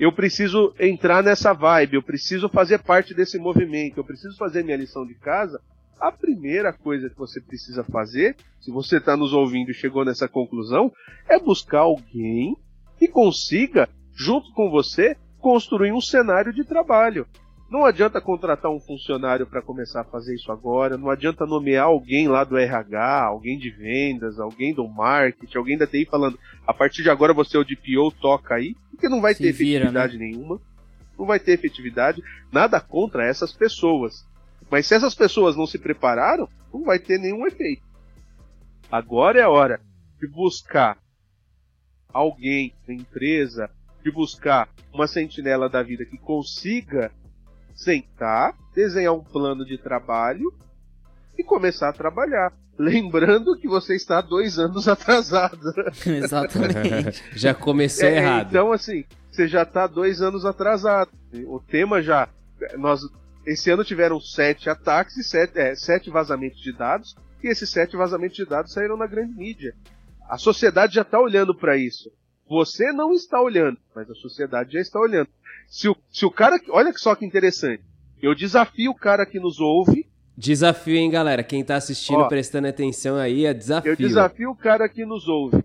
[0.00, 4.78] eu preciso entrar nessa vibe, eu preciso fazer parte desse movimento, eu preciso fazer minha
[4.78, 5.60] lição de casa.
[6.00, 10.26] A primeira coisa que você precisa fazer, se você está nos ouvindo e chegou nessa
[10.26, 10.90] conclusão,
[11.28, 12.56] é buscar alguém
[12.98, 17.26] que consiga, junto com você, construir um cenário de trabalho.
[17.70, 22.26] Não adianta contratar um funcionário para começar a fazer isso agora, não adianta nomear alguém
[22.26, 27.04] lá do RH, alguém de vendas, alguém do marketing, alguém da TI falando, a partir
[27.04, 30.18] de agora você é o DPO, toca aí, porque não vai Se ter vira, efetividade
[30.18, 30.26] né?
[30.26, 30.60] nenhuma.
[31.16, 34.26] Não vai ter efetividade, nada contra essas pessoas.
[34.68, 37.82] Mas se essas pessoas não se prepararam, não vai ter nenhum efeito.
[38.90, 39.80] Agora é a hora
[40.18, 40.98] de buscar
[42.12, 43.70] alguém na empresa,
[44.02, 47.12] de buscar uma sentinela da vida que consiga
[47.74, 50.52] sentar, desenhar um plano de trabalho
[51.38, 52.52] e começar a trabalhar.
[52.78, 55.58] Lembrando que você está dois anos atrasado.
[56.06, 57.22] Exatamente.
[57.32, 58.48] já comecei é, errado.
[58.48, 61.10] Então, assim, você já está dois anos atrasado.
[61.46, 62.28] O tema já.
[62.78, 63.02] Nós,
[63.46, 67.14] esse ano tiveram sete ataques e sete, é, sete vazamentos de dados.
[67.42, 69.74] E esses sete vazamentos de dados saíram na grande mídia.
[70.28, 72.10] A sociedade já está olhando para isso.
[72.48, 75.28] Você não está olhando, mas a sociedade já está olhando.
[75.70, 76.60] Se o, se o cara.
[76.70, 77.82] Olha só que interessante.
[78.20, 80.06] Eu desafio o cara que nos ouve.
[80.36, 81.42] Desafio, hein, galera?
[81.42, 83.92] Quem tá assistindo, Ó, prestando atenção aí, é desafio.
[83.92, 85.62] Eu desafio o cara que nos ouve.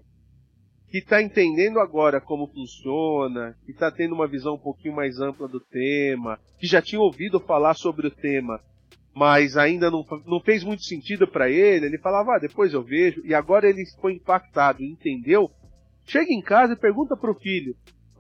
[0.89, 5.47] Que tá entendendo agora como funciona, que tá tendo uma visão um pouquinho mais ampla
[5.47, 8.61] do tema, que já tinha ouvido falar sobre o tema.
[9.15, 13.21] mas ainda não, não fez muito sentido para ele, ele falava, ah, depois eu vejo,
[13.25, 15.49] e agora ele foi impactado entendeu,
[16.05, 17.75] chega em casa e pergunta pro filho,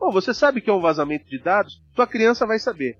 [0.07, 1.81] oh, você sabe que é um vazamento de dados?
[1.95, 2.97] Sua criança vai saber.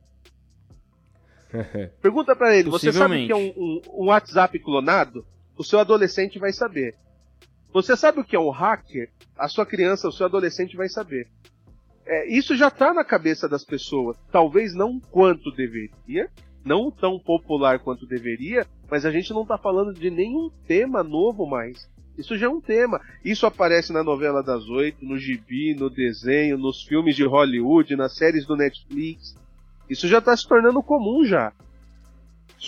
[2.02, 5.26] pergunta para ele, você sabe que é um, um, um WhatsApp clonado?
[5.58, 6.96] O seu adolescente vai saber.
[7.74, 9.10] Você sabe o que é um hacker?
[9.38, 11.28] A sua criança, o seu adolescente vai saber.
[12.06, 14.18] É, isso já está na cabeça das pessoas.
[14.32, 16.30] Talvez não quanto deveria,
[16.64, 21.46] não tão popular quanto deveria, mas a gente não está falando de nenhum tema novo
[21.46, 21.90] mais.
[22.18, 23.02] Isso já é um tema.
[23.24, 28.16] Isso aparece na novela das oito, no gibi, no desenho, nos filmes de Hollywood, nas
[28.16, 29.36] séries do Netflix.
[29.90, 31.52] Isso já está se tornando comum já.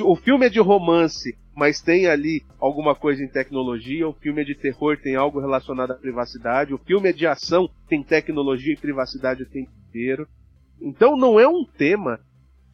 [0.02, 4.08] O filme é de romance, mas tem ali alguma coisa em tecnologia.
[4.08, 6.74] O filme é de terror, tem algo relacionado à privacidade.
[6.74, 10.28] O filme é de ação, tem tecnologia e privacidade o tempo inteiro.
[10.80, 12.20] Então não é um tema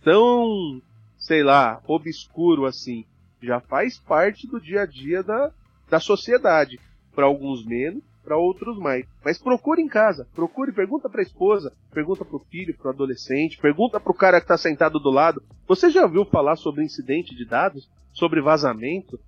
[0.03, 0.81] tão
[1.23, 3.05] sei lá, obscuro assim.
[3.41, 5.51] Já faz parte do dia a dia da,
[5.93, 6.79] da sociedade.
[7.13, 9.05] Para alguns menos, para outros mais.
[9.23, 12.89] Mas procure em casa, procure, pergunta para a esposa, pergunta para o filho, para o
[12.89, 15.43] adolescente, pergunta para o cara que está sentado do lado.
[15.67, 19.19] Você já ouviu falar sobre incidente de dados, sobre vazamento?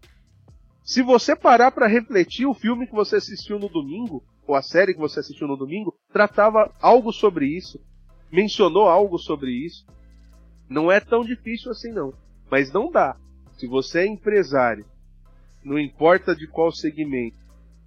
[0.84, 4.96] Se você parar para refletir, o filme que você assistiu no domingo, ou a série
[4.96, 7.80] que você assistiu no domingo, tratava algo sobre isso,
[8.32, 9.86] mencionou algo sobre isso.
[10.68, 12.12] Não é tão difícil assim não.
[12.50, 13.16] Mas não dá.
[13.56, 14.86] Se você é empresário,
[15.66, 17.38] não importa de qual segmento,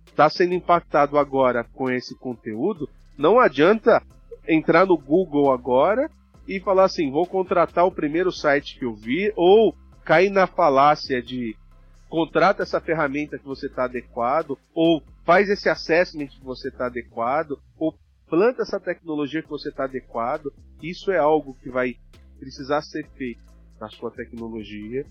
[0.07, 4.03] está sendo impactado agora com esse conteúdo, não adianta
[4.47, 6.11] entrar no Google agora
[6.47, 11.23] e falar assim, vou contratar o primeiro site que eu vi, ou cair na falácia
[11.23, 11.55] de
[12.09, 17.61] contrata essa ferramenta que você está adequado, ou faz esse assessment que você está adequado,
[17.79, 17.95] ou
[18.29, 20.53] planta essa tecnologia que você está adequado.
[20.83, 21.97] Isso é algo que vai
[22.41, 23.43] precisar ser feito
[23.79, 25.07] na sua tecnologia,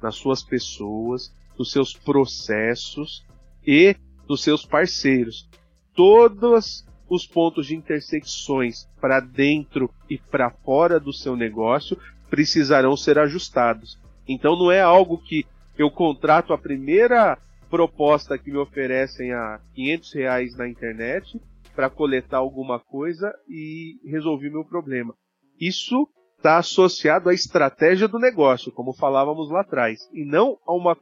[0.00, 3.24] nas suas pessoas, nos seus processos
[3.66, 3.94] e
[4.26, 5.48] dos seus parceiros.
[5.94, 11.98] Todos os pontos de intersecções para dentro e para fora do seu negócio
[12.30, 13.98] precisarão ser ajustados.
[14.26, 15.44] Então não é algo que
[15.76, 17.38] eu contrato a primeira
[17.68, 21.40] proposta que me oferecem a 500 reais na internet
[21.74, 25.14] para coletar alguma coisa e resolver meu problema.
[25.60, 30.96] Isso está associado à estratégia do negócio, como falávamos lá atrás, e não a uma,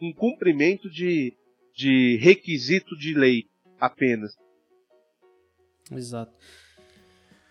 [0.00, 1.32] um cumprimento de,
[1.74, 3.46] de requisito de lei
[3.80, 4.36] apenas.
[5.90, 6.32] Exato.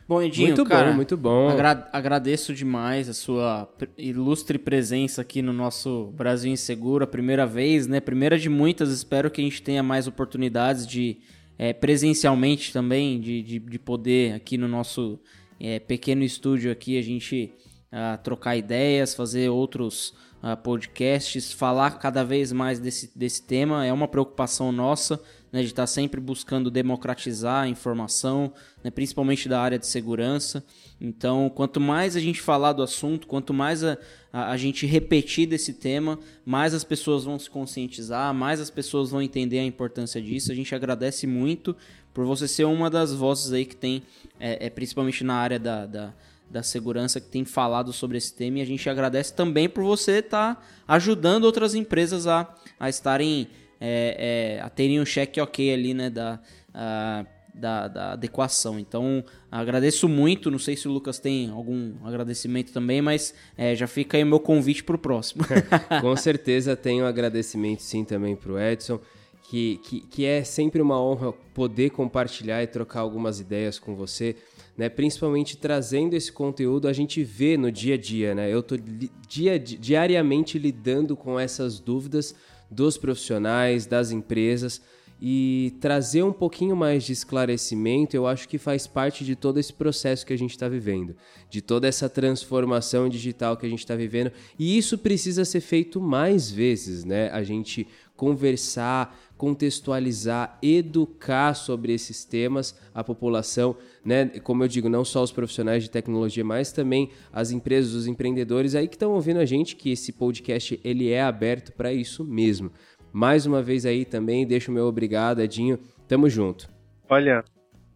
[0.08, 1.50] Bom, Edinho, muito cara, bom, muito bom.
[1.50, 3.68] Agra agradeço demais a sua
[3.98, 8.00] ilustre presença aqui no nosso Brasil Inseguro, a primeira vez, né?
[8.00, 11.18] Primeira de muitas, espero que a gente tenha mais oportunidades de
[11.58, 15.20] é, presencialmente também, de, de, de poder aqui no nosso
[15.60, 17.52] é, pequeno estúdio aqui a gente
[17.92, 20.14] uh, trocar ideias, fazer outros
[20.54, 23.86] podcasts, falar cada vez mais desse, desse tema.
[23.86, 25.20] É uma preocupação nossa
[25.56, 28.52] né, de estar sempre buscando democratizar a informação,
[28.84, 30.62] né, principalmente da área de segurança.
[31.00, 33.98] Então, quanto mais a gente falar do assunto, quanto mais a,
[34.34, 39.12] a, a, gente repetir desse tema, mais as pessoas vão se conscientizar, mais as pessoas
[39.12, 40.52] vão entender a importância disso.
[40.52, 41.74] A gente agradece muito
[42.14, 44.04] por você ser uma das vozes aí que tem,
[44.38, 46.14] é, é principalmente na área da, da,
[46.50, 48.60] da, segurança, que tem falado sobre esse tema.
[48.60, 53.48] E a gente agradece também por você estar tá ajudando outras empresas a, a estarem,
[53.80, 56.40] é, é, a terem um cheque ok ali, né, da,
[56.74, 58.80] a, da, da, adequação.
[58.80, 60.50] Então, agradeço muito.
[60.52, 64.28] Não sei se o Lucas tem algum agradecimento também, mas é, já fica aí o
[64.28, 65.44] meu convite para o próximo.
[66.02, 69.00] Com certeza tenho agradecimento sim também para o Edson
[69.48, 74.36] que, que, que é sempre uma honra poder compartilhar e trocar algumas ideias com você.
[74.78, 78.52] Né, principalmente trazendo esse conteúdo, a gente vê no dia a dia, né?
[78.52, 78.78] Eu estou
[79.26, 82.36] dia, diariamente lidando com essas dúvidas
[82.70, 84.82] dos profissionais, das empresas
[85.20, 89.72] e trazer um pouquinho mais de esclarecimento, eu acho que faz parte de todo esse
[89.72, 91.16] processo que a gente está vivendo,
[91.50, 94.32] de toda essa transformação digital que a gente está vivendo.
[94.60, 97.30] E isso precisa ser feito mais vezes, né?
[97.32, 104.26] A gente conversar, contextualizar, educar sobre esses temas a população, né?
[104.44, 108.76] Como eu digo, não só os profissionais de tecnologia, mas também as empresas, os empreendedores
[108.76, 112.72] aí que estão ouvindo a gente, que esse podcast ele é aberto para isso mesmo.
[113.12, 115.80] Mais uma vez aí também, deixo o meu obrigado, Edinho.
[116.08, 116.70] Tamo junto.
[117.10, 117.44] Olha,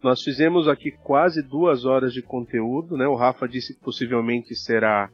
[0.02, 3.06] nós fizemos aqui quase duas horas de conteúdo, né?
[3.06, 5.10] O Rafa disse que possivelmente será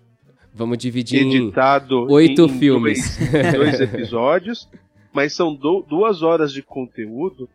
[0.54, 4.68] Vamos dividir editado em oito em filmes, dois, dois episódios
[5.16, 7.48] mas são do, duas horas de conteúdo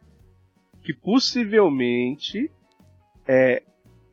[0.83, 2.49] que possivelmente
[3.27, 3.61] é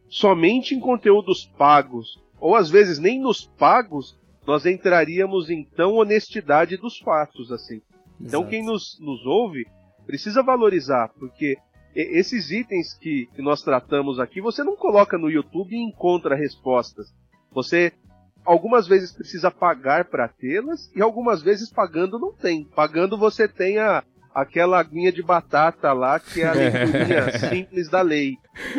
[0.06, 6.76] somente em conteúdos pagos, ou às vezes nem nos pagos, nós entraríamos em tão honestidade
[6.76, 7.80] dos fatos, assim.
[8.20, 8.50] Então Exato.
[8.50, 9.66] quem nos, nos ouve
[10.04, 11.56] precisa valorizar, porque
[11.94, 17.14] esses itens que, que nós tratamos aqui, você não coloca no YouTube e encontra respostas.
[17.50, 17.94] Você
[18.48, 22.64] algumas vezes precisa pagar para tê-las e algumas vezes pagando não tem.
[22.64, 24.02] Pagando você tem a,
[24.34, 28.36] aquela aguinha de batata lá que é a leiturinha simples da lei.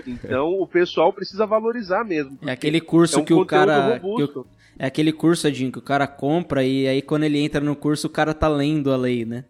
[0.08, 2.38] Então o pessoal precisa valorizar mesmo.
[2.46, 4.00] É aquele curso É um que o cara.
[4.00, 4.46] que o-
[4.78, 8.08] é aquele curso, Edinho, que o cara compra e aí quando ele entra no curso
[8.08, 9.46] o cara tá lendo a lei, né?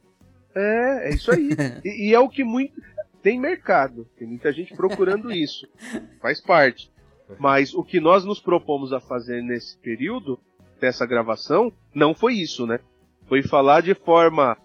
[0.55, 1.49] É, é isso aí.
[1.85, 2.73] e, e é o que muito.
[3.21, 5.67] Tem mercado, tem muita gente procurando isso.
[6.21, 6.89] Faz parte.
[7.37, 10.39] Mas o que nós nos propomos a fazer nesse período,
[10.79, 12.79] dessa gravação, não foi isso, né?
[13.27, 14.57] Foi falar de forma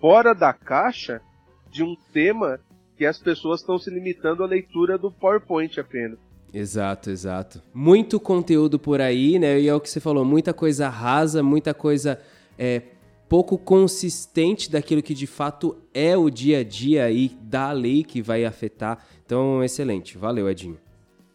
[0.00, 1.22] fora da caixa
[1.70, 2.60] de um tema
[2.96, 6.18] que as pessoas estão se limitando à leitura do PowerPoint apenas.
[6.52, 7.62] Exato, exato.
[7.72, 9.58] Muito conteúdo por aí, né?
[9.58, 12.20] E é o que você falou, muita coisa rasa, muita coisa
[12.58, 12.82] é,
[13.28, 18.20] pouco consistente daquilo que de fato é o dia a dia aí da lei que
[18.20, 19.06] vai afetar.
[19.24, 20.18] Então, excelente.
[20.18, 20.78] Valeu, Edinho.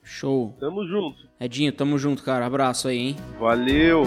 [0.07, 0.55] Show.
[0.59, 1.17] Tamo junto.
[1.39, 2.45] Edinho, tamo junto, cara.
[2.45, 3.15] Abraço aí, hein?
[3.39, 4.03] Valeu!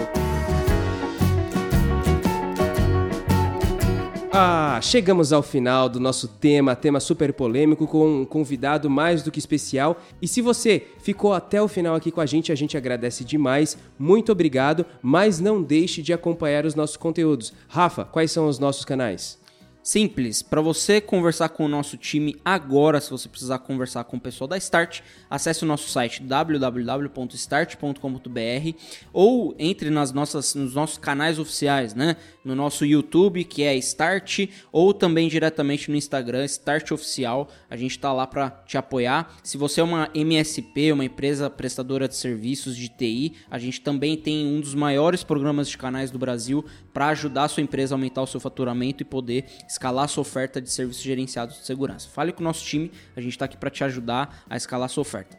[4.33, 9.29] Ah, chegamos ao final do nosso tema, tema super polêmico, com um convidado mais do
[9.29, 10.01] que especial.
[10.21, 13.77] E se você ficou até o final aqui com a gente, a gente agradece demais.
[13.99, 17.53] Muito obrigado, mas não deixe de acompanhar os nossos conteúdos.
[17.67, 19.40] Rafa, quais são os nossos canais?
[19.83, 24.19] Simples, para você conversar com o nosso time agora, se você precisar conversar com o
[24.19, 28.77] pessoal da Start, acesse o nosso site www.start.com.br
[29.11, 32.15] ou entre nas nossas, nos nossos canais oficiais, né?
[32.45, 37.49] No nosso YouTube, que é Start, ou também diretamente no Instagram, Start Oficial.
[37.67, 39.35] A gente tá lá para te apoiar.
[39.43, 44.15] Se você é uma MSP, uma empresa prestadora de serviços de TI, a gente também
[44.15, 46.63] tem um dos maiores programas de canais do Brasil
[46.93, 50.61] para ajudar a sua empresa a aumentar o seu faturamento e poder escalar sua oferta
[50.61, 52.09] de serviços gerenciados de segurança.
[52.09, 55.01] Fale com o nosso time, a gente está aqui para te ajudar a escalar sua
[55.01, 55.37] oferta.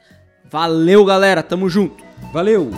[0.50, 2.02] Valeu, galera, tamo junto.
[2.32, 2.70] Valeu!